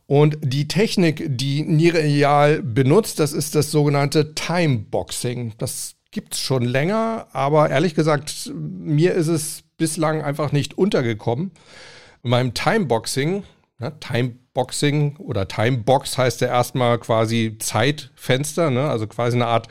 [0.06, 5.52] Und die Technik, die Nireal benutzt, das ist das sogenannte Timeboxing.
[5.56, 11.52] Das gibt es schon länger, aber ehrlich gesagt, mir ist es bislang einfach nicht untergekommen.
[12.22, 13.44] In meinem Timeboxing,
[13.78, 19.68] ne, Timeboxing oder Timebox heißt ja erstmal quasi Zeitfenster, ne, also quasi eine Art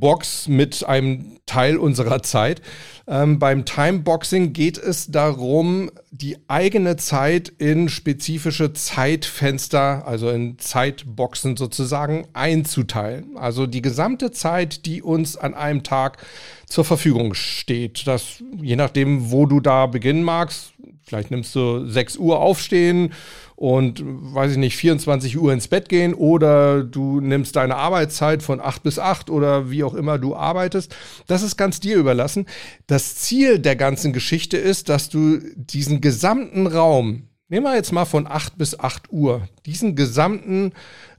[0.00, 2.62] Box mit einem Teil unserer Zeit.
[3.06, 11.56] Ähm, beim Timeboxing geht es darum, die eigene Zeit in spezifische Zeitfenster, also in Zeitboxen
[11.56, 13.36] sozusagen einzuteilen.
[13.36, 16.18] Also die gesamte Zeit, die uns an einem Tag
[16.66, 18.06] zur Verfügung steht.
[18.06, 20.72] Das, je nachdem, wo du da beginnen magst,
[21.04, 23.12] vielleicht nimmst du 6 Uhr aufstehen
[23.56, 28.60] und, weiß ich nicht, 24 Uhr ins Bett gehen oder du nimmst deine Arbeitszeit von
[28.60, 30.94] 8 bis 8 oder wie auch immer du arbeitest.
[31.26, 32.46] Das ist ganz dir überlassen.
[32.86, 38.04] Das Ziel der ganzen Geschichte ist, dass du diesen gesamten Raum, nehmen wir jetzt mal
[38.04, 40.72] von 8 bis 8 Uhr, diesen gesamten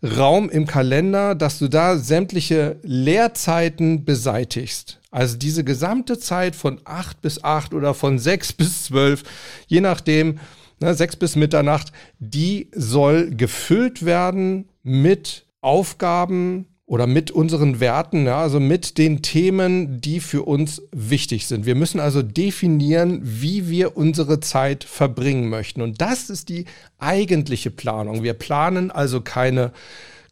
[0.03, 4.99] Raum im Kalender, dass du da sämtliche Leerzeiten beseitigst.
[5.11, 9.23] Also diese gesamte Zeit von 8 bis 8 oder von 6 bis 12,
[9.67, 10.39] je nachdem,
[10.83, 18.41] ne, 6 bis Mitternacht, die soll gefüllt werden mit Aufgaben oder mit unseren Werten, ja,
[18.41, 21.65] also mit den Themen, die für uns wichtig sind.
[21.65, 25.81] Wir müssen also definieren, wie wir unsere Zeit verbringen möchten.
[25.81, 26.65] Und das ist die
[26.99, 28.21] eigentliche Planung.
[28.23, 29.71] Wir planen also keine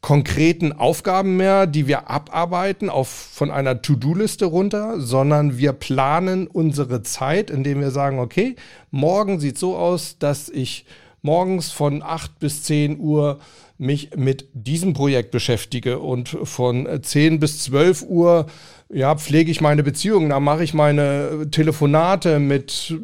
[0.01, 7.03] konkreten Aufgaben mehr, die wir abarbeiten auf, von einer To-Do-Liste runter, sondern wir planen unsere
[7.03, 8.55] Zeit, indem wir sagen, okay,
[8.89, 10.85] morgen sieht so aus, dass ich
[11.21, 13.39] morgens von 8 bis 10 Uhr
[13.77, 18.47] mich mit diesem Projekt beschäftige und von 10 bis 12 Uhr
[18.93, 22.95] ja, pflege ich meine Beziehungen, da mache ich meine Telefonate mit,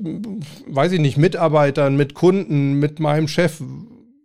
[0.68, 3.62] weiß ich nicht, Mitarbeitern, mit Kunden, mit meinem Chef,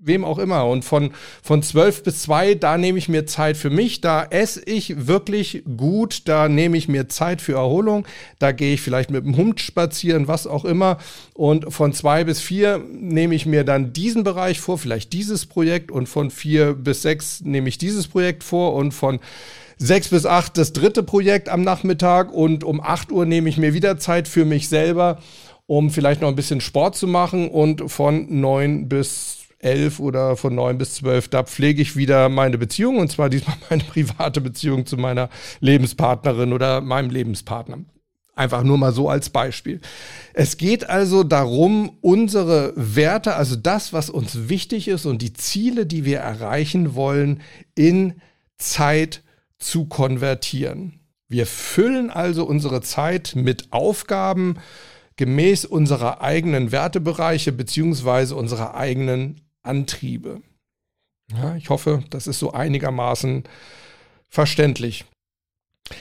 [0.04, 0.66] wem auch immer.
[0.66, 1.12] Und von,
[1.42, 5.62] von 12 bis 2, da nehme ich mir Zeit für mich, da esse ich wirklich
[5.76, 8.06] gut, da nehme ich mir Zeit für Erholung,
[8.38, 10.98] da gehe ich vielleicht mit dem Hund spazieren, was auch immer.
[11.34, 15.90] Und von 2 bis 4 nehme ich mir dann diesen Bereich vor, vielleicht dieses Projekt.
[15.90, 18.74] Und von 4 bis 6 nehme ich dieses Projekt vor.
[18.74, 19.20] Und von
[19.78, 22.32] 6 bis 8 das dritte Projekt am Nachmittag.
[22.32, 25.18] Und um 8 Uhr nehme ich mir wieder Zeit für mich selber
[25.66, 30.54] um vielleicht noch ein bisschen Sport zu machen und von 9 bis elf oder von
[30.54, 34.84] neun bis zwölf, da pflege ich wieder meine Beziehung und zwar diesmal meine private Beziehung
[34.86, 37.78] zu meiner Lebenspartnerin oder meinem Lebenspartner.
[38.34, 39.80] Einfach nur mal so als Beispiel.
[40.32, 45.84] Es geht also darum, unsere Werte, also das, was uns wichtig ist und die Ziele,
[45.84, 47.42] die wir erreichen wollen,
[47.74, 48.20] in
[48.56, 49.22] Zeit
[49.58, 51.00] zu konvertieren.
[51.28, 54.56] Wir füllen also unsere Zeit mit Aufgaben
[55.16, 60.42] gemäß unserer eigenen Wertebereiche beziehungsweise unserer eigenen Antriebe.
[61.32, 63.44] Ja, ich hoffe, das ist so einigermaßen
[64.28, 65.04] verständlich.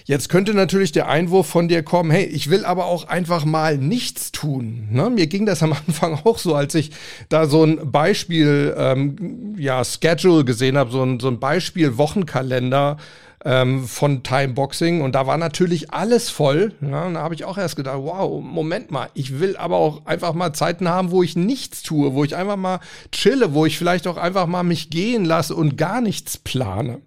[0.05, 3.77] Jetzt könnte natürlich der Einwurf von dir kommen, hey, ich will aber auch einfach mal
[3.77, 4.87] nichts tun.
[4.91, 5.09] Ne?
[5.09, 6.91] Mir ging das am Anfang auch so, als ich
[7.29, 12.97] da so ein Beispiel, ähm, ja, Schedule gesehen habe, so ein, so ein Beispiel Wochenkalender
[13.43, 16.73] ähm, von Timeboxing und da war natürlich alles voll.
[16.81, 20.05] Ja, und da habe ich auch erst gedacht, wow, Moment mal, ich will aber auch
[20.05, 22.79] einfach mal Zeiten haben, wo ich nichts tue, wo ich einfach mal
[23.11, 27.01] chille, wo ich vielleicht auch einfach mal mich gehen lasse und gar nichts plane.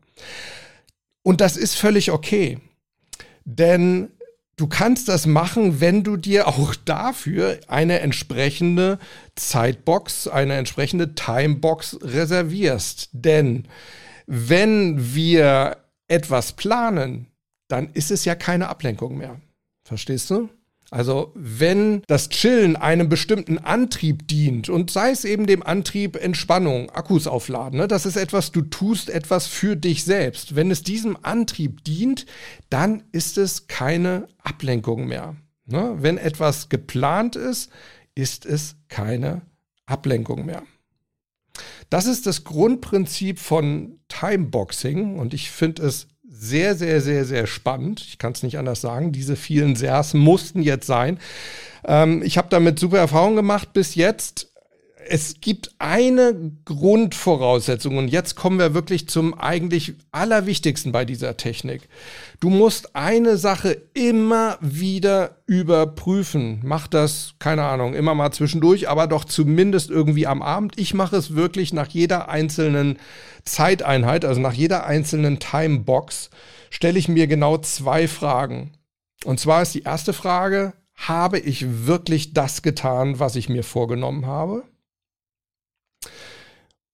[1.23, 2.59] Und das ist völlig okay.
[3.45, 4.11] Denn
[4.57, 8.99] du kannst das machen, wenn du dir auch dafür eine entsprechende
[9.37, 13.11] Zeitbox, eine entsprechende Timebox reservierst.
[13.13, 13.69] Denn
[14.27, 15.77] wenn wir
[16.09, 17.27] etwas planen,
[17.69, 19.41] dann ist es ja keine Ablenkung mehr.
[19.85, 20.49] Verstehst du?
[20.91, 26.91] Also wenn das Chillen einem bestimmten Antrieb dient und sei es eben dem Antrieb Entspannung,
[26.91, 30.55] Akkus aufladen, ne, das ist etwas, du tust etwas für dich selbst.
[30.55, 32.27] Wenn es diesem Antrieb dient,
[32.71, 35.35] dann ist es keine Ablenkung mehr.
[35.67, 35.97] Ne?
[35.99, 37.71] Wenn etwas geplant ist,
[38.15, 39.43] ist es keine
[39.87, 40.63] Ablenkung mehr.
[41.95, 48.01] Das ist das Grundprinzip von Timeboxing und ich finde es sehr, sehr, sehr, sehr spannend.
[48.01, 49.13] Ich kann es nicht anders sagen.
[49.13, 51.21] Diese vielen Sers mussten jetzt sein.
[51.85, 54.53] Ähm, ich habe damit super Erfahrungen gemacht bis jetzt
[55.09, 61.89] es gibt eine Grundvoraussetzung und jetzt kommen wir wirklich zum eigentlich allerwichtigsten bei dieser Technik.
[62.41, 66.61] Du musst eine Sache immer wieder überprüfen.
[66.65, 70.79] Mach das, keine Ahnung, immer mal zwischendurch, aber doch zumindest irgendwie am Abend.
[70.79, 72.99] Ich mache es wirklich nach jeder einzelnen
[73.45, 76.31] Zeiteinheit, also nach jeder einzelnen Timebox,
[76.71, 78.73] stelle ich mir genau zwei Fragen.
[79.25, 84.27] Und zwar ist die erste Frage, habe ich wirklich das getan, was ich mir vorgenommen
[84.27, 84.65] habe?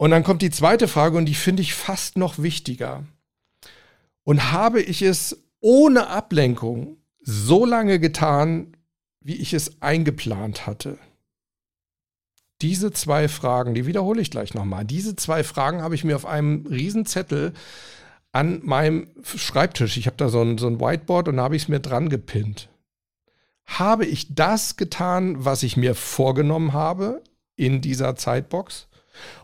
[0.01, 3.05] Und dann kommt die zweite Frage und die finde ich fast noch wichtiger.
[4.25, 8.79] Und habe ich es ohne Ablenkung so lange getan,
[9.21, 10.97] wie ich es eingeplant hatte?
[12.63, 14.87] Diese zwei Fragen, die wiederhole ich gleich nochmal.
[14.87, 17.53] Diese zwei Fragen habe ich mir auf einem Riesenzettel
[18.33, 21.65] an meinem Schreibtisch, ich habe da so ein, so ein Whiteboard und da habe ich
[21.65, 22.71] es mir dran gepinnt.
[23.67, 27.23] Habe ich das getan, was ich mir vorgenommen habe
[27.55, 28.87] in dieser Zeitbox?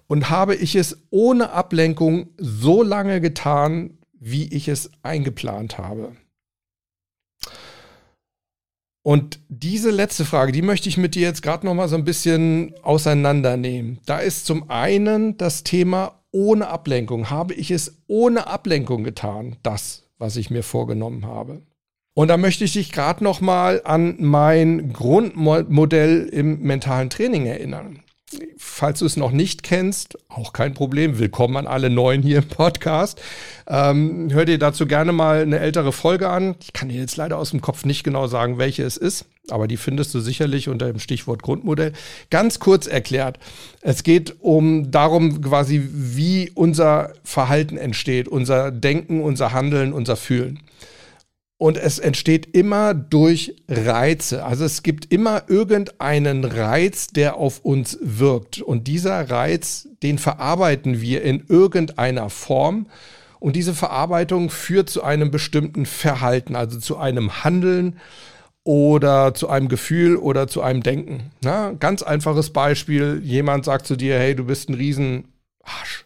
[0.08, 6.12] Und habe ich es ohne Ablenkung so lange getan, wie ich es eingeplant habe?
[9.02, 12.04] Und diese letzte Frage, die möchte ich mit dir jetzt gerade noch mal so ein
[12.04, 14.00] bisschen auseinandernehmen.
[14.04, 17.30] Da ist zum einen das Thema ohne Ablenkung.
[17.30, 21.62] Habe ich es ohne Ablenkung getan, das, was ich mir vorgenommen habe?
[22.14, 28.02] Und da möchte ich dich gerade noch mal an mein Grundmodell im mentalen Training erinnern.
[28.58, 31.18] Falls du es noch nicht kennst, auch kein Problem.
[31.18, 33.20] Willkommen an alle Neuen hier im Podcast.
[33.66, 36.56] Ähm, hör dir dazu gerne mal eine ältere Folge an.
[36.60, 39.66] Ich kann dir jetzt leider aus dem Kopf nicht genau sagen, welche es ist, aber
[39.68, 41.92] die findest du sicherlich unter dem Stichwort Grundmodell.
[42.30, 43.38] Ganz kurz erklärt.
[43.80, 50.60] Es geht um darum quasi, wie unser Verhalten entsteht, unser Denken, unser Handeln, unser Fühlen.
[51.58, 54.44] Und es entsteht immer durch Reize.
[54.44, 58.60] Also es gibt immer irgendeinen Reiz, der auf uns wirkt.
[58.60, 62.86] Und dieser Reiz, den verarbeiten wir in irgendeiner Form.
[63.40, 67.98] Und diese Verarbeitung führt zu einem bestimmten Verhalten, also zu einem Handeln
[68.64, 71.30] oder zu einem Gefühl oder zu einem Denken.
[71.42, 73.20] Na, ganz einfaches Beispiel.
[73.22, 76.05] Jemand sagt zu dir, hey, du bist ein Riesenarsch.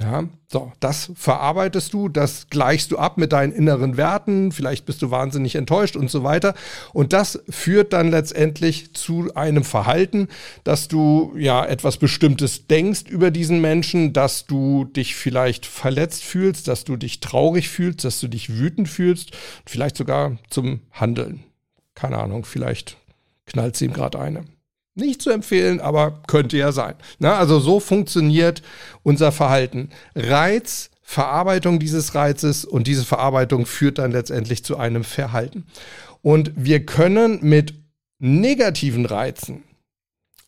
[0.00, 5.02] Ja, so, das verarbeitest du, das gleichst du ab mit deinen inneren Werten, vielleicht bist
[5.02, 6.54] du wahnsinnig enttäuscht und so weiter.
[6.92, 10.26] Und das führt dann letztendlich zu einem Verhalten,
[10.64, 16.66] dass du ja etwas Bestimmtes denkst über diesen Menschen, dass du dich vielleicht verletzt fühlst,
[16.66, 19.30] dass du dich traurig fühlst, dass du dich wütend fühlst,
[19.64, 21.44] vielleicht sogar zum Handeln.
[21.94, 22.96] Keine Ahnung, vielleicht
[23.46, 24.44] knallt sie ihm gerade eine.
[24.94, 26.94] Nicht zu empfehlen, aber könnte ja sein.
[27.18, 28.62] Na, also so funktioniert
[29.02, 29.90] unser Verhalten.
[30.14, 35.66] Reiz, Verarbeitung dieses Reizes und diese Verarbeitung führt dann letztendlich zu einem Verhalten.
[36.22, 37.74] Und wir können mit
[38.18, 39.64] negativen Reizen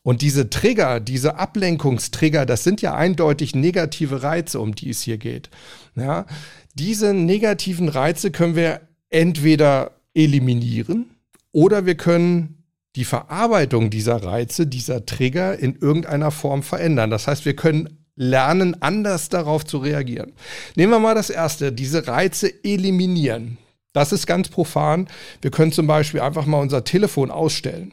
[0.07, 5.19] und diese Trigger, diese Ablenkungstrigger, das sind ja eindeutig negative Reize, um die es hier
[5.19, 5.51] geht.
[5.97, 6.27] Ja,
[6.75, 11.11] diese negativen Reize können wir entweder eliminieren
[11.51, 12.56] oder wir können
[12.97, 17.11] die Verarbeitung dieser Reize, dieser Trigger in irgendeiner Form verändern.
[17.11, 20.33] Das heißt, wir können lernen, anders darauf zu reagieren.
[20.75, 23.59] Nehmen wir mal das erste, diese Reize eliminieren.
[23.93, 25.09] Das ist ganz profan.
[25.43, 27.93] Wir können zum Beispiel einfach mal unser Telefon ausstellen.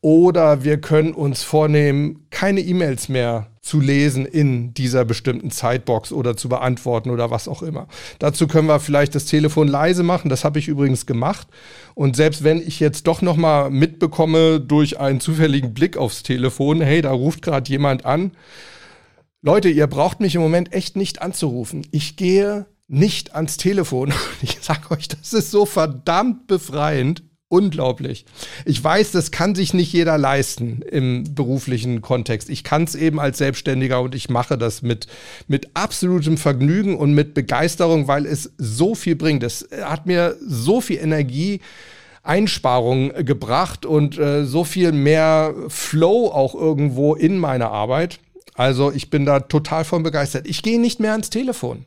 [0.00, 6.38] Oder wir können uns vornehmen, keine E-Mails mehr zu lesen in dieser bestimmten Zeitbox oder
[6.38, 7.86] zu beantworten oder was auch immer.
[8.18, 10.30] Dazu können wir vielleicht das Telefon leise machen.
[10.30, 11.48] Das habe ich übrigens gemacht.
[11.94, 16.80] Und selbst wenn ich jetzt doch noch mal mitbekomme durch einen zufälligen Blick aufs Telefon,
[16.80, 18.30] hey, da ruft gerade jemand an.
[19.42, 21.86] Leute, ihr braucht mich im Moment echt nicht anzurufen.
[21.90, 24.14] Ich gehe nicht ans Telefon.
[24.40, 27.22] Ich sage euch, das ist so verdammt befreiend.
[27.52, 28.26] Unglaublich.
[28.64, 32.48] Ich weiß, das kann sich nicht jeder leisten im beruflichen Kontext.
[32.48, 35.08] Ich kann es eben als Selbstständiger und ich mache das mit,
[35.48, 39.42] mit absolutem Vergnügen und mit Begeisterung, weil es so viel bringt.
[39.42, 41.60] Es hat mir so viel Energie.
[42.22, 48.20] Einsparung gebracht und äh, so viel mehr Flow auch irgendwo in meiner Arbeit.
[48.54, 50.46] Also ich bin da total von begeistert.
[50.46, 51.86] Ich gehe nicht mehr ans Telefon.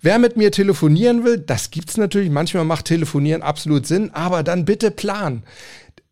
[0.00, 2.30] Wer mit mir telefonieren will, das gibt's natürlich.
[2.30, 5.44] Manchmal macht Telefonieren absolut Sinn, aber dann bitte plan.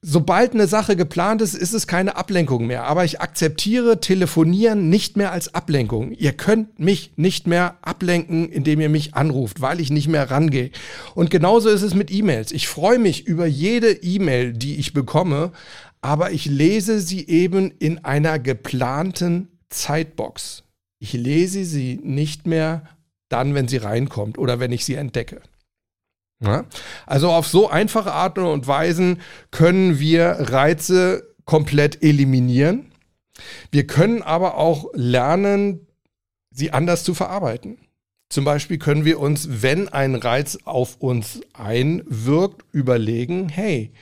[0.03, 2.85] Sobald eine Sache geplant ist, ist es keine Ablenkung mehr.
[2.85, 6.13] Aber ich akzeptiere Telefonieren nicht mehr als Ablenkung.
[6.13, 10.71] Ihr könnt mich nicht mehr ablenken, indem ihr mich anruft, weil ich nicht mehr rangehe.
[11.15, 12.51] Und genauso ist es mit E-Mails.
[12.53, 15.53] Ich freue mich über jede E-Mail, die ich bekomme,
[16.01, 20.65] aber ich lese sie eben in einer geplanten Zeitbox.
[20.99, 22.85] Ich lese sie nicht mehr
[23.31, 25.41] dann, wenn sie reinkommt oder wenn ich sie entdecke.
[26.43, 26.65] Ja?
[27.07, 32.93] Also auf so einfache Art und Weisen können wir Reize komplett eliminieren.
[33.71, 35.87] Wir können aber auch lernen,
[36.51, 37.79] sie anders zu verarbeiten.
[38.29, 43.93] Zum Beispiel können wir uns, wenn ein Reiz auf uns einwirkt, überlegen, hey,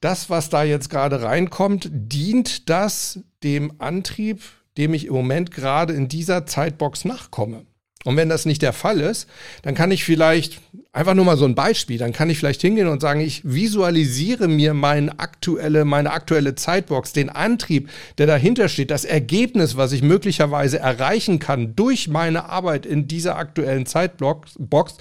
[0.00, 4.42] das, was da jetzt gerade reinkommt, dient das dem Antrieb,
[4.76, 7.64] dem ich im Moment gerade in dieser Zeitbox nachkomme?
[8.04, 9.28] Und wenn das nicht der Fall ist,
[9.62, 10.60] dann kann ich vielleicht,
[10.92, 14.48] einfach nur mal so ein Beispiel, dann kann ich vielleicht hingehen und sagen, ich visualisiere
[14.48, 17.88] mir meine aktuelle, meine aktuelle Zeitbox, den Antrieb,
[18.18, 23.36] der dahinter steht, das Ergebnis, was ich möglicherweise erreichen kann durch meine Arbeit in dieser
[23.36, 24.96] aktuellen Zeitbox.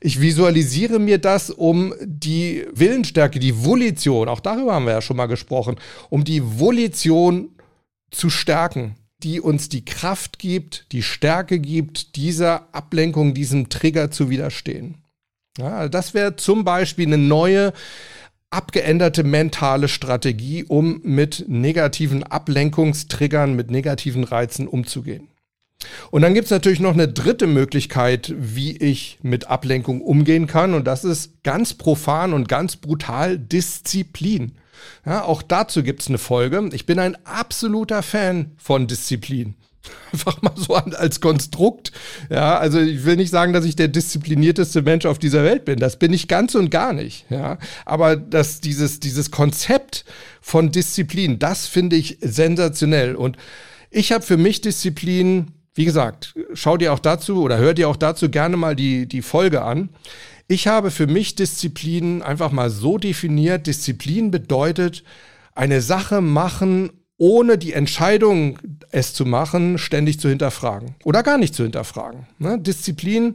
[0.00, 5.16] Ich visualisiere mir das, um die Willensstärke, die Volition, auch darüber haben wir ja schon
[5.16, 5.76] mal gesprochen,
[6.08, 7.50] um die Volition
[8.10, 14.30] zu stärken die uns die Kraft gibt, die Stärke gibt, dieser Ablenkung, diesem Trigger zu
[14.30, 14.98] widerstehen.
[15.58, 17.72] Ja, das wäre zum Beispiel eine neue,
[18.50, 25.28] abgeänderte mentale Strategie, um mit negativen Ablenkungstriggern, mit negativen Reizen umzugehen.
[26.10, 30.74] Und dann gibt es natürlich noch eine dritte Möglichkeit, wie ich mit Ablenkung umgehen kann.
[30.74, 34.52] Und das ist ganz profan und ganz brutal Disziplin.
[35.04, 36.68] Ja, auch dazu gibt es eine Folge.
[36.72, 39.54] Ich bin ein absoluter Fan von Disziplin.
[40.12, 41.92] Einfach mal so als Konstrukt.
[42.30, 45.78] Ja, also ich will nicht sagen, dass ich der disziplinierteste Mensch auf dieser Welt bin.
[45.78, 47.26] Das bin ich ganz und gar nicht.
[47.30, 50.04] Ja, aber dass dieses, dieses Konzept
[50.40, 53.14] von Disziplin, das finde ich sensationell.
[53.16, 53.36] Und
[53.90, 57.96] ich habe für mich Disziplin, wie gesagt, schau dir auch dazu oder hör dir auch
[57.96, 59.90] dazu gerne mal die, die Folge an.
[60.50, 63.66] Ich habe für mich Disziplin einfach mal so definiert.
[63.66, 65.04] Disziplin bedeutet,
[65.54, 68.58] eine Sache machen, ohne die Entscheidung,
[68.90, 72.26] es zu machen, ständig zu hinterfragen oder gar nicht zu hinterfragen.
[72.38, 72.58] Ne?
[72.58, 73.34] Disziplin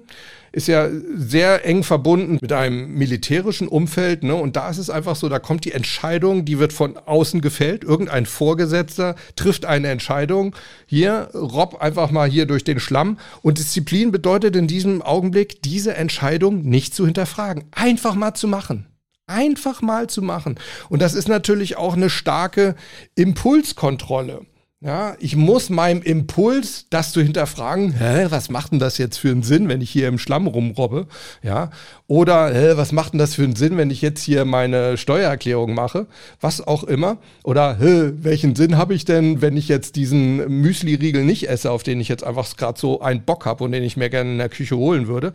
[0.53, 4.23] ist ja sehr eng verbunden mit einem militärischen Umfeld.
[4.23, 4.35] Ne?
[4.35, 7.83] Und da ist es einfach so, da kommt die Entscheidung, die wird von außen gefällt.
[7.83, 10.55] Irgendein Vorgesetzter trifft eine Entscheidung.
[10.85, 13.17] Hier, robb einfach mal hier durch den Schlamm.
[13.41, 17.65] Und Disziplin bedeutet in diesem Augenblick, diese Entscheidung nicht zu hinterfragen.
[17.71, 18.87] Einfach mal zu machen
[19.25, 20.59] einfach mal zu machen.
[20.89, 22.75] Und das ist natürlich auch eine starke
[23.15, 24.45] Impulskontrolle.
[24.85, 29.29] Ja, ich muss meinem Impuls, das zu hinterfragen, hä, was macht denn das jetzt für
[29.29, 31.07] einen Sinn, wenn ich hier im Schlamm rumrobbe?
[31.41, 31.69] Ja,
[32.07, 35.73] oder hä, was macht denn das für einen Sinn, wenn ich jetzt hier meine Steuererklärung
[35.73, 36.07] mache?
[36.41, 37.17] Was auch immer.
[37.45, 41.83] Oder hä, welchen Sinn habe ich denn, wenn ich jetzt diesen Müsli-Riegel nicht esse, auf
[41.83, 44.37] den ich jetzt einfach gerade so einen Bock habe und den ich mir gerne in
[44.37, 45.31] der Küche holen würde?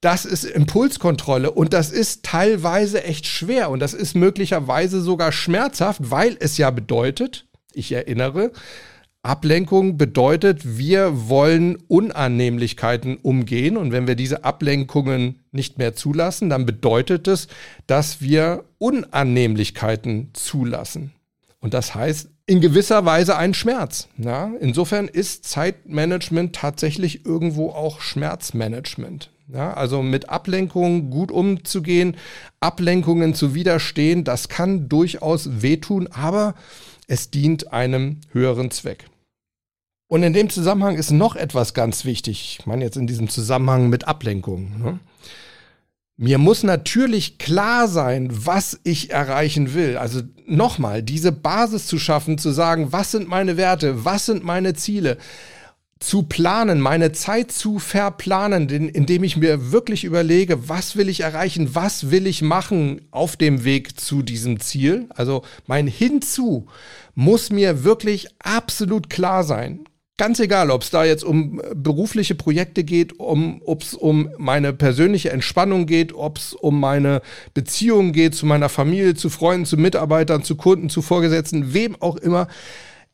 [0.00, 6.12] das ist Impulskontrolle und das ist teilweise echt schwer und das ist möglicherweise sogar schmerzhaft,
[6.12, 7.47] weil es ja bedeutet,
[7.78, 8.52] ich erinnere,
[9.22, 16.66] Ablenkung bedeutet, wir wollen Unannehmlichkeiten umgehen und wenn wir diese Ablenkungen nicht mehr zulassen, dann
[16.66, 17.48] bedeutet es,
[17.86, 21.12] dass wir Unannehmlichkeiten zulassen.
[21.60, 24.08] Und das heißt in gewisser Weise ein Schmerz.
[24.16, 24.52] Ja?
[24.60, 29.30] Insofern ist Zeitmanagement tatsächlich irgendwo auch Schmerzmanagement.
[29.52, 32.16] Ja, also mit Ablenkungen gut umzugehen,
[32.60, 36.54] Ablenkungen zu widerstehen, das kann durchaus wehtun, aber
[37.08, 39.06] es dient einem höheren Zweck.
[40.06, 42.58] Und in dem Zusammenhang ist noch etwas ganz wichtig.
[42.60, 44.78] Ich meine jetzt in diesem Zusammenhang mit Ablenkung.
[44.78, 45.00] Ne?
[46.16, 49.96] Mir muss natürlich klar sein, was ich erreichen will.
[49.96, 54.74] Also nochmal, diese Basis zu schaffen, zu sagen, was sind meine Werte, was sind meine
[54.74, 55.18] Ziele,
[56.00, 61.74] zu planen, meine Zeit zu verplanen, indem ich mir wirklich überlege, was will ich erreichen,
[61.74, 65.08] was will ich machen auf dem Weg zu diesem Ziel.
[65.10, 66.66] Also mein Hinzu
[67.14, 69.80] muss mir wirklich absolut klar sein.
[70.18, 74.72] Ganz egal, ob es da jetzt um berufliche Projekte geht, um, ob es um meine
[74.72, 77.22] persönliche Entspannung geht, ob es um meine
[77.54, 82.16] Beziehungen geht zu meiner Familie, zu Freunden, zu Mitarbeitern, zu Kunden, zu Vorgesetzten, wem auch
[82.16, 82.48] immer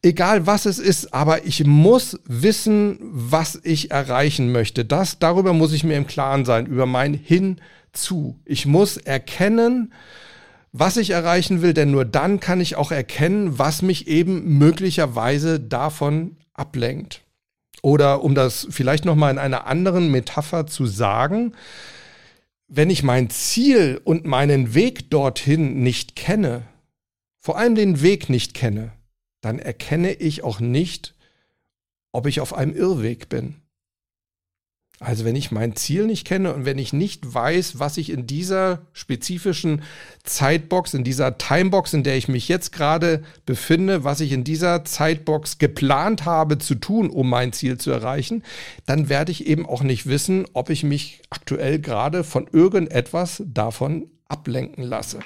[0.04, 4.84] egal was es ist, aber ich muss wissen, was ich erreichen möchte.
[4.84, 8.38] Das, darüber muss ich mir im Klaren sein, über mein Hinzu.
[8.44, 9.92] Ich muss erkennen,
[10.72, 15.58] was ich erreichen will, denn nur dann kann ich auch erkennen, was mich eben möglicherweise
[15.58, 17.22] davon ablenkt.
[17.82, 21.54] Oder um das vielleicht noch mal in einer anderen Metapher zu sagen,
[22.68, 26.62] wenn ich mein Ziel und meinen Weg dorthin nicht kenne,
[27.38, 28.92] vor allem den Weg nicht kenne,
[29.44, 31.14] dann erkenne ich auch nicht,
[32.12, 33.56] ob ich auf einem Irrweg bin.
[35.00, 38.28] Also wenn ich mein Ziel nicht kenne und wenn ich nicht weiß, was ich in
[38.28, 39.82] dieser spezifischen
[40.22, 44.84] Zeitbox, in dieser Timebox, in der ich mich jetzt gerade befinde, was ich in dieser
[44.84, 48.44] Zeitbox geplant habe zu tun, um mein Ziel zu erreichen,
[48.86, 54.10] dann werde ich eben auch nicht wissen, ob ich mich aktuell gerade von irgendetwas davon
[54.28, 55.18] ablenken lasse.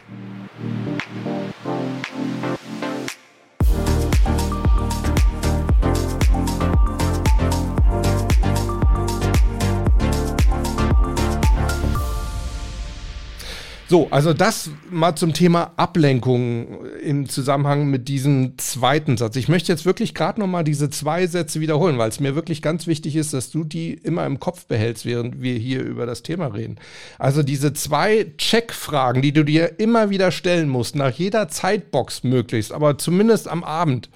[13.90, 19.34] So, also das mal zum Thema Ablenkung im Zusammenhang mit diesem zweiten Satz.
[19.36, 22.86] Ich möchte jetzt wirklich gerade nochmal diese zwei Sätze wiederholen, weil es mir wirklich ganz
[22.86, 26.48] wichtig ist, dass du die immer im Kopf behältst, während wir hier über das Thema
[26.48, 26.76] reden.
[27.18, 32.72] Also diese zwei Checkfragen, die du dir immer wieder stellen musst, nach jeder Zeitbox möglichst,
[32.72, 34.10] aber zumindest am Abend.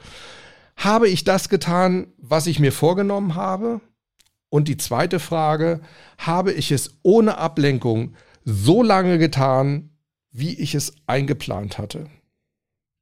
[0.76, 3.80] Habe ich das getan, was ich mir vorgenommen habe?
[4.50, 5.80] Und die zweite Frage,
[6.18, 8.14] habe ich es ohne Ablenkung
[8.45, 9.90] so lange getan,
[10.30, 12.07] wie ich es eingeplant hatte?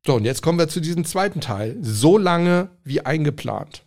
[0.07, 1.77] So, und jetzt kommen wir zu diesem zweiten Teil.
[1.81, 3.85] So lange wie eingeplant.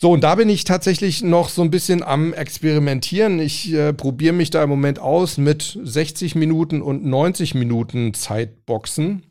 [0.00, 3.40] So, und da bin ich tatsächlich noch so ein bisschen am Experimentieren.
[3.40, 9.24] Ich äh, probiere mich da im Moment aus mit 60 Minuten und 90 Minuten Zeitboxen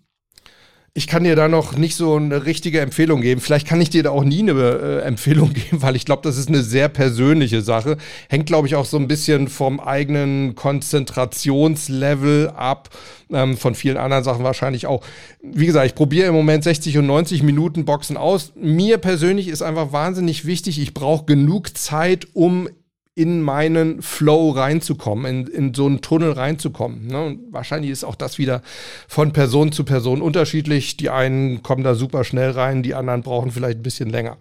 [0.98, 3.40] ich kann dir da noch nicht so eine richtige Empfehlung geben.
[3.40, 6.40] Vielleicht kann ich dir da auch nie eine äh, Empfehlung geben, weil ich glaube, das
[6.40, 7.98] ist eine sehr persönliche Sache.
[8.30, 12.90] Hängt, glaube ich, auch so ein bisschen vom eigenen Konzentrationslevel ab,
[13.32, 15.04] ähm, von vielen anderen Sachen wahrscheinlich auch.
[15.44, 18.54] Wie gesagt, ich probiere im Moment 60 und 90 Minuten Boxen aus.
[18.56, 22.70] Mir persönlich ist einfach wahnsinnig wichtig, ich brauche genug Zeit, um
[23.18, 27.08] in meinen Flow reinzukommen, in, in so einen Tunnel reinzukommen.
[27.08, 27.26] Ne?
[27.26, 28.62] Und wahrscheinlich ist auch das wieder
[29.08, 30.98] von Person zu Person unterschiedlich.
[30.98, 34.38] Die einen kommen da super schnell rein, die anderen brauchen vielleicht ein bisschen länger.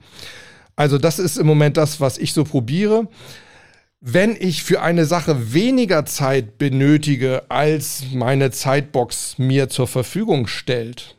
[0.77, 3.09] Also das ist im Moment das, was ich so probiere.
[4.03, 11.17] Wenn ich für eine Sache weniger Zeit benötige, als meine Zeitbox mir zur Verfügung stellt,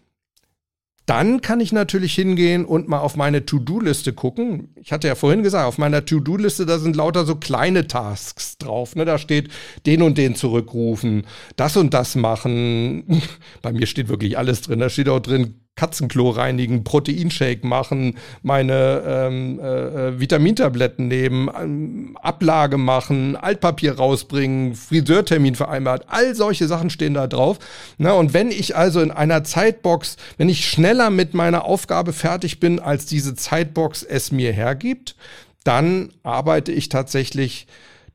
[1.07, 4.69] dann kann ich natürlich hingehen und mal auf meine To-Do-Liste gucken.
[4.75, 8.93] Ich hatte ja vorhin gesagt, auf meiner To-Do-Liste, da sind lauter so kleine Tasks drauf.
[8.97, 9.05] Ne?
[9.05, 9.49] Da steht
[9.85, 13.21] den und den zurückrufen, das und das machen.
[13.61, 14.79] Bei mir steht wirklich alles drin.
[14.79, 22.17] Da steht auch drin, Katzenklo reinigen, Proteinshake machen, meine ähm, äh, äh, Vitamintabletten nehmen, ähm,
[22.21, 26.05] Ablage machen, Altpapier rausbringen, Friseurtermin vereinbart.
[26.07, 27.59] All solche Sachen stehen da drauf.
[27.97, 32.59] Na, und wenn ich also in einer Zeitbox, wenn ich schneller mit meiner Aufgabe fertig
[32.59, 35.15] bin, als diese Zeitbox es mir hergibt,
[35.63, 37.67] dann arbeite ich tatsächlich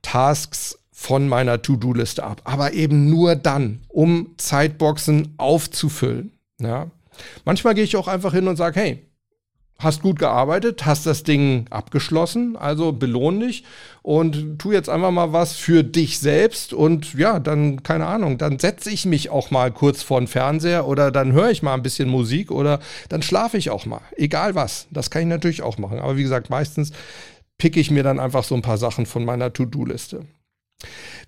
[0.03, 2.43] Tasks von meiner To-Do-Liste ab.
[2.45, 6.33] Aber eben nur dann, um Zeitboxen aufzufüllen.
[6.61, 6.91] Ja.
[7.45, 9.13] Manchmal gehe ich auch einfach hin und sage, hey,
[9.83, 13.65] hast gut gearbeitet, hast das Ding abgeschlossen, also belohn dich
[14.03, 18.59] und tu jetzt einfach mal was für dich selbst und ja, dann, keine Ahnung, dann
[18.59, 21.83] setze ich mich auch mal kurz vor den Fernseher oder dann höre ich mal ein
[21.83, 24.87] bisschen Musik oder dann schlafe ich auch mal, egal was.
[24.91, 26.93] Das kann ich natürlich auch machen, aber wie gesagt, meistens
[27.59, 30.27] picke ich mir dann einfach so ein paar Sachen von meiner To-Do-Liste.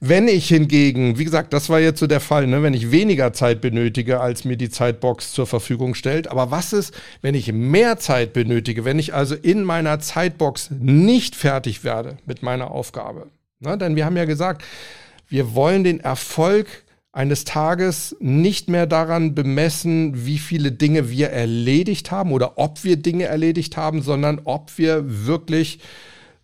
[0.00, 3.32] Wenn ich hingegen, wie gesagt, das war jetzt so der Fall, ne, wenn ich weniger
[3.32, 6.28] Zeit benötige, als mir die Zeitbox zur Verfügung stellt.
[6.28, 11.36] Aber was ist, wenn ich mehr Zeit benötige, wenn ich also in meiner Zeitbox nicht
[11.36, 13.28] fertig werde mit meiner Aufgabe?
[13.60, 14.62] Na, denn wir haben ja gesagt,
[15.28, 16.84] wir wollen den Erfolg
[17.14, 22.96] eines Tages nicht mehr daran bemessen, wie viele Dinge wir erledigt haben oder ob wir
[22.96, 25.78] Dinge erledigt haben, sondern ob wir wirklich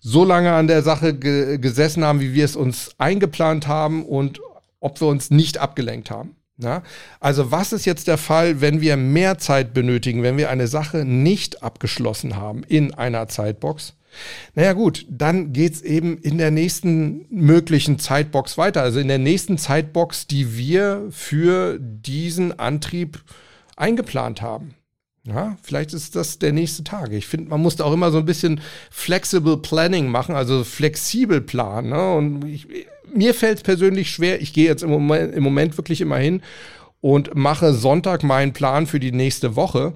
[0.00, 4.40] so lange an der Sache ge gesessen haben, wie wir es uns eingeplant haben und
[4.80, 6.36] ob wir uns nicht abgelenkt haben.
[6.56, 6.82] Ja?
[7.20, 11.04] Also was ist jetzt der Fall, wenn wir mehr Zeit benötigen, wenn wir eine Sache
[11.04, 13.94] nicht abgeschlossen haben in einer Zeitbox?
[14.54, 18.82] Naja gut, dann geht's eben in der nächsten möglichen Zeitbox weiter.
[18.82, 23.22] Also in der nächsten Zeitbox, die wir für diesen Antrieb
[23.76, 24.74] eingeplant haben.
[25.24, 27.12] Ja, vielleicht ist das der nächste Tag.
[27.12, 28.60] Ich finde, man muss da auch immer so ein bisschen
[28.90, 31.90] flexible Planning machen, also flexibel planen.
[31.90, 32.14] Ne?
[32.14, 32.66] Und ich,
[33.12, 34.40] mir fällt es persönlich schwer.
[34.40, 36.42] Ich gehe jetzt im Moment, im Moment wirklich immer hin
[37.02, 39.92] und mache Sonntag meinen Plan für die nächste Woche.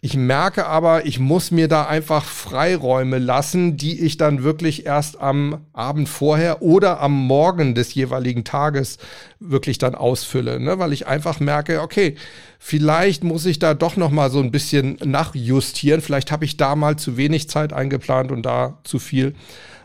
[0.00, 5.20] Ich merke aber, ich muss mir da einfach Freiräume lassen, die ich dann wirklich erst
[5.20, 8.98] am Abend vorher oder am Morgen des jeweiligen Tages
[9.40, 10.78] wirklich dann ausfülle, ne?
[10.78, 12.14] weil ich einfach merke, okay,
[12.58, 16.00] vielleicht muss ich da doch noch mal so ein bisschen nachjustieren.
[16.00, 19.34] Vielleicht habe ich da mal zu wenig Zeit eingeplant und da zu viel.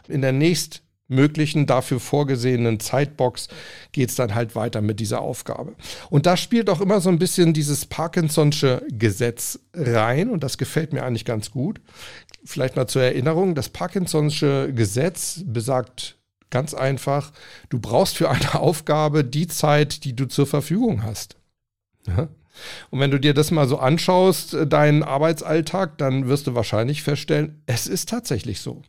[0.08, 3.48] In der nächsten möglichen dafür vorgesehenen Zeitbox
[3.92, 5.76] geht es dann halt weiter mit dieser Aufgabe.
[6.10, 10.94] Und da spielt auch immer so ein bisschen dieses Parkinson'sche Gesetz rein und das gefällt
[10.94, 11.82] mir eigentlich ganz gut.
[12.46, 16.18] Vielleicht mal zur Erinnerung, das Parkinson'sche Gesetz besagt
[16.50, 17.32] ganz einfach,
[17.70, 21.36] du brauchst für eine Aufgabe die Zeit, die du zur Verfügung hast.
[22.08, 22.28] Ja?
[22.90, 27.62] Und wenn du dir das mal so anschaust, deinen Arbeitsalltag, dann wirst du wahrscheinlich feststellen,
[27.66, 28.82] es ist tatsächlich so.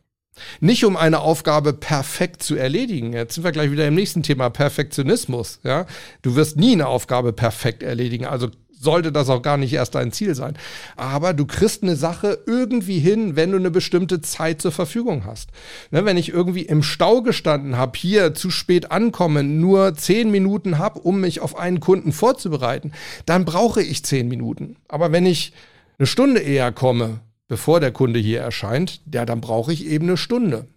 [0.59, 3.13] Nicht um eine Aufgabe perfekt zu erledigen.
[3.13, 5.59] Jetzt sind wir gleich wieder im nächsten Thema Perfektionismus.
[5.63, 5.85] Ja?
[6.21, 8.25] Du wirst nie eine Aufgabe perfekt erledigen.
[8.25, 8.49] Also
[8.85, 10.57] sollte das auch gar nicht erst dein Ziel sein.
[10.95, 15.49] Aber du kriegst eine Sache irgendwie hin, wenn du eine bestimmte Zeit zur Verfügung hast.
[15.91, 20.77] Ne, wenn ich irgendwie im Stau gestanden habe, hier zu spät ankommen, nur zehn Minuten
[20.77, 22.93] habe, um mich auf einen Kunden vorzubereiten,
[23.25, 24.77] dann brauche ich zehn Minuten.
[24.87, 25.51] Aber wenn ich
[25.97, 30.17] eine Stunde eher komme, bevor der Kunde hier erscheint, ja, dann brauche ich eben eine
[30.17, 30.67] Stunde.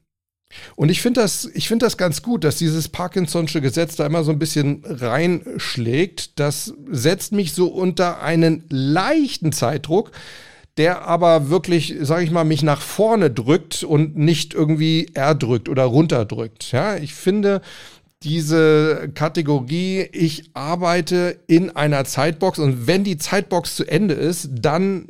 [0.77, 4.25] Und ich finde das, ich finde das ganz gut, dass dieses Parkinson'sche Gesetz da immer
[4.25, 6.39] so ein bisschen reinschlägt.
[6.39, 10.11] Das setzt mich so unter einen leichten Zeitdruck,
[10.77, 15.85] der aber wirklich, sage ich mal, mich nach vorne drückt und nicht irgendwie erdrückt oder
[15.85, 16.73] runterdrückt.
[16.73, 17.61] Ja, ich finde,
[18.23, 25.09] diese Kategorie, ich arbeite in einer Zeitbox und wenn die Zeitbox zu Ende ist, dann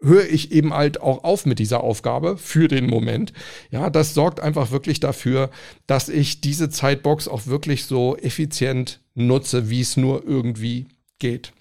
[0.00, 3.32] höre ich eben halt auch auf mit dieser Aufgabe für den Moment.
[3.70, 5.50] Ja, das sorgt einfach wirklich dafür,
[5.86, 10.86] dass ich diese Zeitbox auch wirklich so effizient nutze, wie es nur irgendwie
[11.18, 11.52] geht.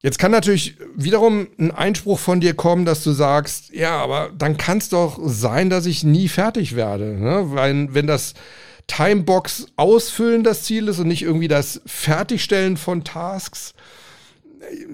[0.00, 4.56] Jetzt kann natürlich wiederum ein Einspruch von dir kommen, dass du sagst, ja, aber dann
[4.56, 7.18] kann es doch sein, dass ich nie fertig werde.
[7.18, 7.50] Ne?
[7.50, 8.34] Weil wenn das
[8.86, 13.74] Timebox ausfüllen das Ziel ist und nicht irgendwie das Fertigstellen von Tasks,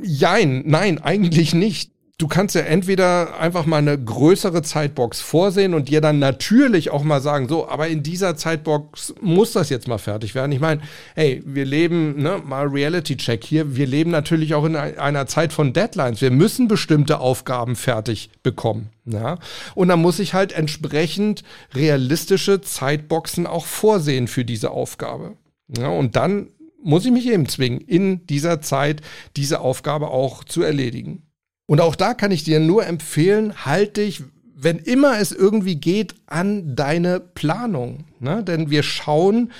[0.02, 1.90] Jein, nein, eigentlich nicht.
[2.16, 7.02] Du kannst ja entweder einfach mal eine größere Zeitbox vorsehen und dir dann natürlich auch
[7.02, 10.52] mal sagen, so, aber in dieser Zeitbox muss das jetzt mal fertig werden.
[10.52, 10.80] Ich meine,
[11.16, 15.72] hey, wir leben, ne, mal Reality-Check hier, wir leben natürlich auch in einer Zeit von
[15.72, 16.20] Deadlines.
[16.20, 18.90] Wir müssen bestimmte Aufgaben fertig bekommen.
[19.06, 19.38] Ja?
[19.74, 21.42] Und dann muss ich halt entsprechend
[21.74, 25.36] realistische Zeitboxen auch vorsehen für diese Aufgabe.
[25.76, 26.48] Ja, und dann
[26.84, 29.00] muss ich mich eben zwingen, in dieser Zeit
[29.36, 31.22] diese Aufgabe auch zu erledigen.
[31.66, 34.22] Und auch da kann ich dir nur empfehlen, halte dich,
[34.54, 38.04] wenn immer es irgendwie geht, an deine Planung.
[38.20, 38.44] Ne?
[38.44, 39.50] Denn wir schauen,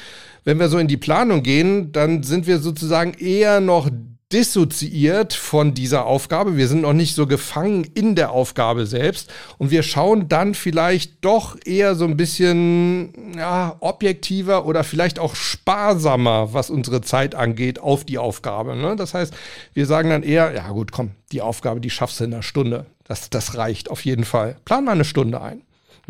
[0.44, 3.90] wenn wir so in die Planung gehen, dann sind wir sozusagen eher noch
[4.34, 6.56] dissoziiert von dieser Aufgabe.
[6.56, 9.32] Wir sind noch nicht so gefangen in der Aufgabe selbst.
[9.58, 15.36] Und wir schauen dann vielleicht doch eher so ein bisschen ja, objektiver oder vielleicht auch
[15.36, 18.74] sparsamer, was unsere Zeit angeht, auf die Aufgabe.
[18.74, 18.96] Ne?
[18.96, 19.32] Das heißt,
[19.72, 22.86] wir sagen dann eher, ja gut, komm, die Aufgabe, die schaffst du in einer Stunde.
[23.04, 24.56] Das, das reicht auf jeden Fall.
[24.64, 25.62] Plan mal eine Stunde ein.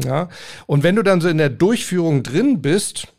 [0.02, 0.28] Ja,
[0.66, 3.13] und wenn du dann so in der Durchführung drin bist,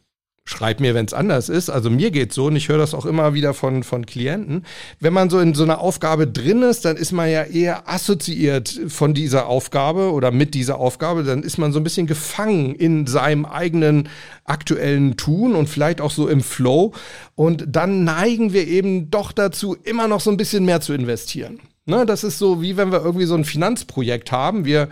[0.47, 1.71] Schreib mir, wenn es anders ist.
[1.71, 4.63] Also mir geht's so und ich höre das auch immer wieder von, von Klienten.
[4.99, 8.79] Wenn man so in so einer Aufgabe drin ist, dann ist man ja eher assoziiert
[8.87, 11.23] von dieser Aufgabe oder mit dieser Aufgabe.
[11.23, 14.07] Dann ist man so ein bisschen gefangen in seinem eigenen
[14.43, 16.93] aktuellen Tun und vielleicht auch so im Flow.
[17.33, 21.59] Und dann neigen wir eben doch dazu, immer noch so ein bisschen mehr zu investieren.
[21.87, 24.65] Ne, das ist so, wie wenn wir irgendwie so ein Finanzprojekt haben.
[24.65, 24.89] Wir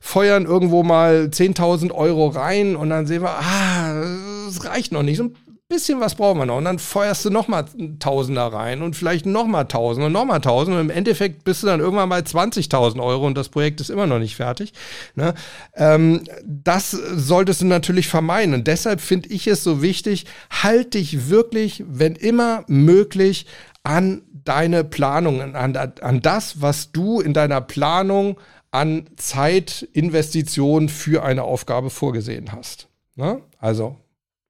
[0.00, 4.02] feuern irgendwo mal 10.000 Euro rein und dann sehen wir, ah,
[4.48, 5.18] es reicht noch nicht.
[5.18, 5.36] So ein
[5.68, 6.56] bisschen was brauchen wir noch.
[6.56, 7.66] Und dann feuerst du nochmal
[7.98, 10.74] Tausender rein und vielleicht nochmal Tausend und nochmal Tausend.
[10.74, 14.06] Und im Endeffekt bist du dann irgendwann bei 20.000 Euro und das Projekt ist immer
[14.06, 14.72] noch nicht fertig.
[15.14, 15.34] Ne?
[15.74, 18.54] Ähm, das solltest du natürlich vermeiden.
[18.54, 23.46] Und deshalb finde ich es so wichtig, halt dich wirklich, wenn immer möglich,
[23.82, 28.38] an deine Planung, an, an das, was du in deiner Planung
[28.70, 32.88] an Zeitinvestitionen für eine Aufgabe vorgesehen hast.
[33.16, 33.40] Ne?
[33.58, 33.96] Also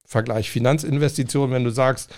[0.08, 2.10] Vergleich Finanzinvestitionen, wenn du sagst,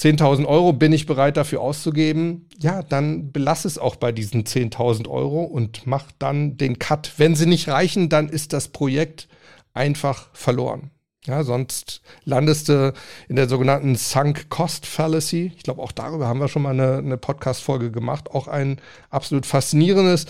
[0.00, 5.08] 10.000 Euro bin ich bereit dafür auszugeben, ja, dann belass es auch bei diesen 10.000
[5.08, 7.12] Euro und mach dann den Cut.
[7.18, 9.28] Wenn sie nicht reichen, dann ist das Projekt
[9.74, 10.90] einfach verloren.
[11.28, 12.94] Ja, sonst landest du
[13.28, 15.52] in der sogenannten Sunk Cost Fallacy.
[15.54, 18.30] Ich glaube, auch darüber haben wir schon mal eine, eine Podcast-Folge gemacht.
[18.30, 20.24] Auch ein absolut faszinierendes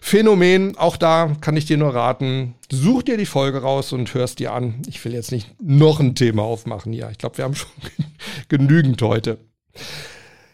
[0.00, 0.78] Phänomen.
[0.78, 4.52] Auch da kann ich dir nur raten, such dir die Folge raus und hörst dir
[4.52, 4.80] an.
[4.86, 6.92] Ich will jetzt nicht noch ein Thema aufmachen.
[6.92, 7.70] Ja, ich glaube, wir haben schon
[8.48, 9.38] genügend heute.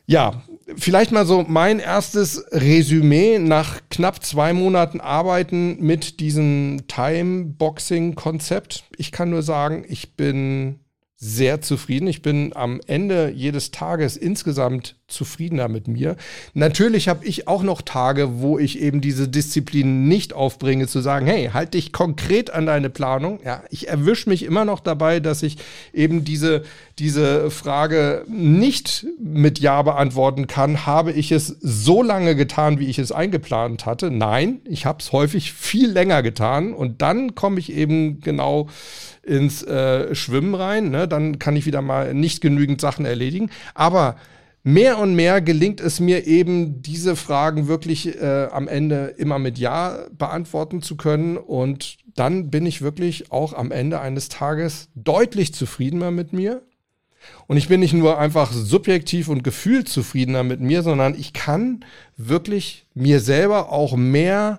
[0.06, 0.42] Ja,
[0.76, 8.84] vielleicht mal so mein erstes Resümee nach knapp zwei Monaten Arbeiten mit diesem Time-Boxing-Konzept.
[8.96, 10.80] Ich kann nur sagen, ich bin
[11.16, 12.06] sehr zufrieden.
[12.08, 16.16] Ich bin am Ende jedes Tages insgesamt zufriedener mit mir.
[16.54, 21.26] Natürlich habe ich auch noch Tage, wo ich eben diese Disziplin nicht aufbringe, zu sagen,
[21.26, 23.40] hey, halt dich konkret an deine Planung.
[23.44, 25.58] Ja, ich erwische mich immer noch dabei, dass ich
[25.92, 26.62] eben diese,
[26.98, 30.86] diese Frage nicht mit Ja beantworten kann.
[30.86, 34.10] Habe ich es so lange getan, wie ich es eingeplant hatte?
[34.10, 38.68] Nein, ich habe es häufig viel länger getan und dann komme ich eben genau
[39.22, 40.90] ins äh, Schwimmen rein.
[40.90, 41.06] Ne?
[41.06, 43.50] Dann kann ich wieder mal nicht genügend Sachen erledigen.
[43.74, 44.16] Aber
[44.62, 49.58] mehr und mehr gelingt es mir eben, diese Fragen wirklich äh, am Ende immer mit
[49.58, 51.36] Ja beantworten zu können.
[51.36, 56.62] Und dann bin ich wirklich auch am Ende eines Tages deutlich zufriedener mit mir.
[57.46, 61.84] Und ich bin nicht nur einfach subjektiv und gefühlzufriedener mit mir, sondern ich kann
[62.16, 64.58] wirklich mir selber auch mehr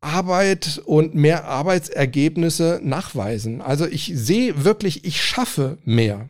[0.00, 3.60] Arbeit und mehr Arbeitsergebnisse nachweisen.
[3.60, 6.28] Also ich sehe wirklich, ich schaffe mehr.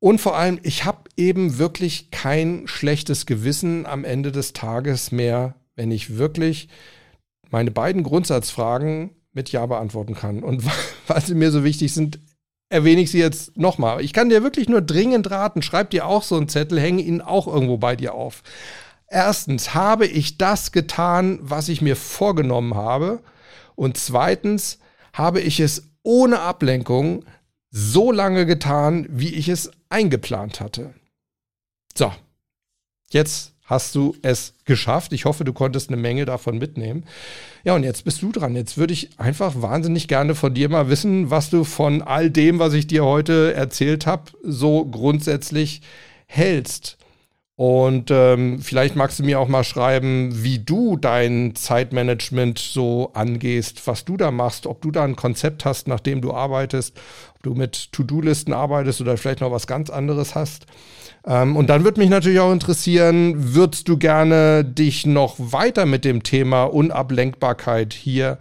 [0.00, 5.54] Und vor allem, ich habe eben wirklich kein schlechtes Gewissen am Ende des Tages mehr,
[5.76, 6.68] wenn ich wirklich
[7.50, 10.42] meine beiden Grundsatzfragen mit Ja beantworten kann.
[10.42, 10.64] Und
[11.06, 12.18] weil sie mir so wichtig sind,
[12.70, 14.00] erwähne ich sie jetzt nochmal.
[14.00, 17.20] Ich kann dir wirklich nur dringend raten, schreib dir auch so einen Zettel, hänge ihn
[17.20, 18.42] auch irgendwo bei dir auf.
[19.06, 23.20] Erstens, habe ich das getan, was ich mir vorgenommen habe?
[23.74, 24.78] Und zweitens,
[25.12, 27.24] habe ich es ohne Ablenkung
[27.70, 30.94] so lange getan, wie ich es eingeplant hatte?
[31.94, 32.12] So,
[33.10, 35.12] jetzt hast du es geschafft.
[35.12, 37.04] Ich hoffe, du konntest eine Menge davon mitnehmen.
[37.62, 38.56] Ja, und jetzt bist du dran.
[38.56, 42.58] Jetzt würde ich einfach wahnsinnig gerne von dir mal wissen, was du von all dem,
[42.58, 45.82] was ich dir heute erzählt habe, so grundsätzlich
[46.26, 46.96] hältst.
[47.60, 53.86] Und ähm, vielleicht magst du mir auch mal schreiben, wie du dein Zeitmanagement so angehst,
[53.86, 56.98] was du da machst, ob du da ein Konzept hast, nach dem du arbeitest,
[57.34, 60.64] ob du mit To-Do-Listen arbeitest oder vielleicht noch was ganz anderes hast.
[61.26, 66.06] Ähm, und dann würde mich natürlich auch interessieren, würdest du gerne dich noch weiter mit
[66.06, 68.38] dem Thema Unablenkbarkeit hier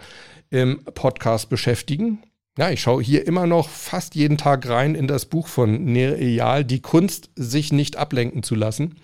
[0.49, 2.19] im Podcast beschäftigen?
[2.59, 6.65] Ja, ich schaue hier immer noch fast jeden Tag rein in das Buch von Nereal,
[6.65, 8.97] die Kunst, sich nicht ablenken zu lassen.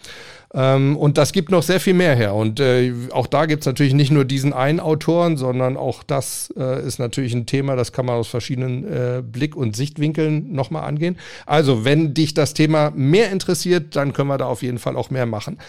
[0.53, 2.36] Ähm, und das gibt noch sehr viel mehr her.
[2.36, 6.53] Und äh, auch da gibt es natürlich nicht nur diesen einen Autoren, sondern auch das
[6.58, 10.84] äh, ist natürlich ein Thema, das kann man aus verschiedenen äh, Blick- und Sichtwinkeln nochmal
[10.84, 11.18] angehen.
[11.45, 15.12] Also, wenn dich das Thema mehr interessiert, dann können wir da auf jeden Fall auch
[15.12, 15.60] mehr machen.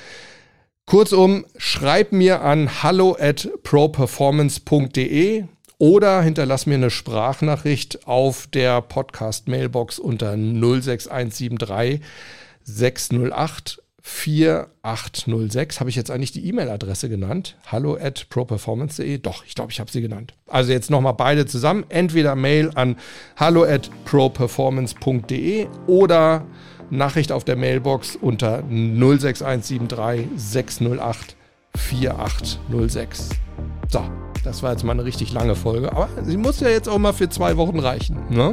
[0.87, 5.45] Kurzum, schreib mir an hallo at properformance.de
[5.79, 12.01] oder hinterlass mir eine Sprachnachricht auf der Podcast-Mailbox unter 06173
[12.64, 15.81] 608 4806.
[15.81, 17.57] Habe ich jetzt eigentlich die E-Mail-Adresse genannt?
[17.66, 19.18] Hallo at properformance.de?
[19.18, 20.33] Doch, ich glaube, ich habe sie genannt.
[20.47, 21.85] Also jetzt nochmal beide zusammen.
[21.89, 22.97] Entweder Mail an
[23.37, 26.47] hallo at properformance.de oder
[26.89, 31.37] Nachricht auf der Mailbox unter 06173 608
[31.74, 33.31] 4806.
[33.89, 34.05] So,
[34.47, 37.12] das war jetzt mal eine richtig lange Folge, aber sie muss ja jetzt auch mal
[37.12, 38.16] für zwei Wochen reichen.
[38.30, 38.53] Ne?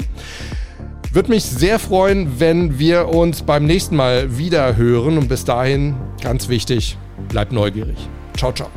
[1.12, 5.96] Würde mich sehr freuen, wenn wir uns beim nächsten Mal wieder hören und bis dahin,
[6.22, 6.98] ganz wichtig,
[7.30, 7.98] bleibt neugierig.
[8.36, 8.70] Ciao, ciao.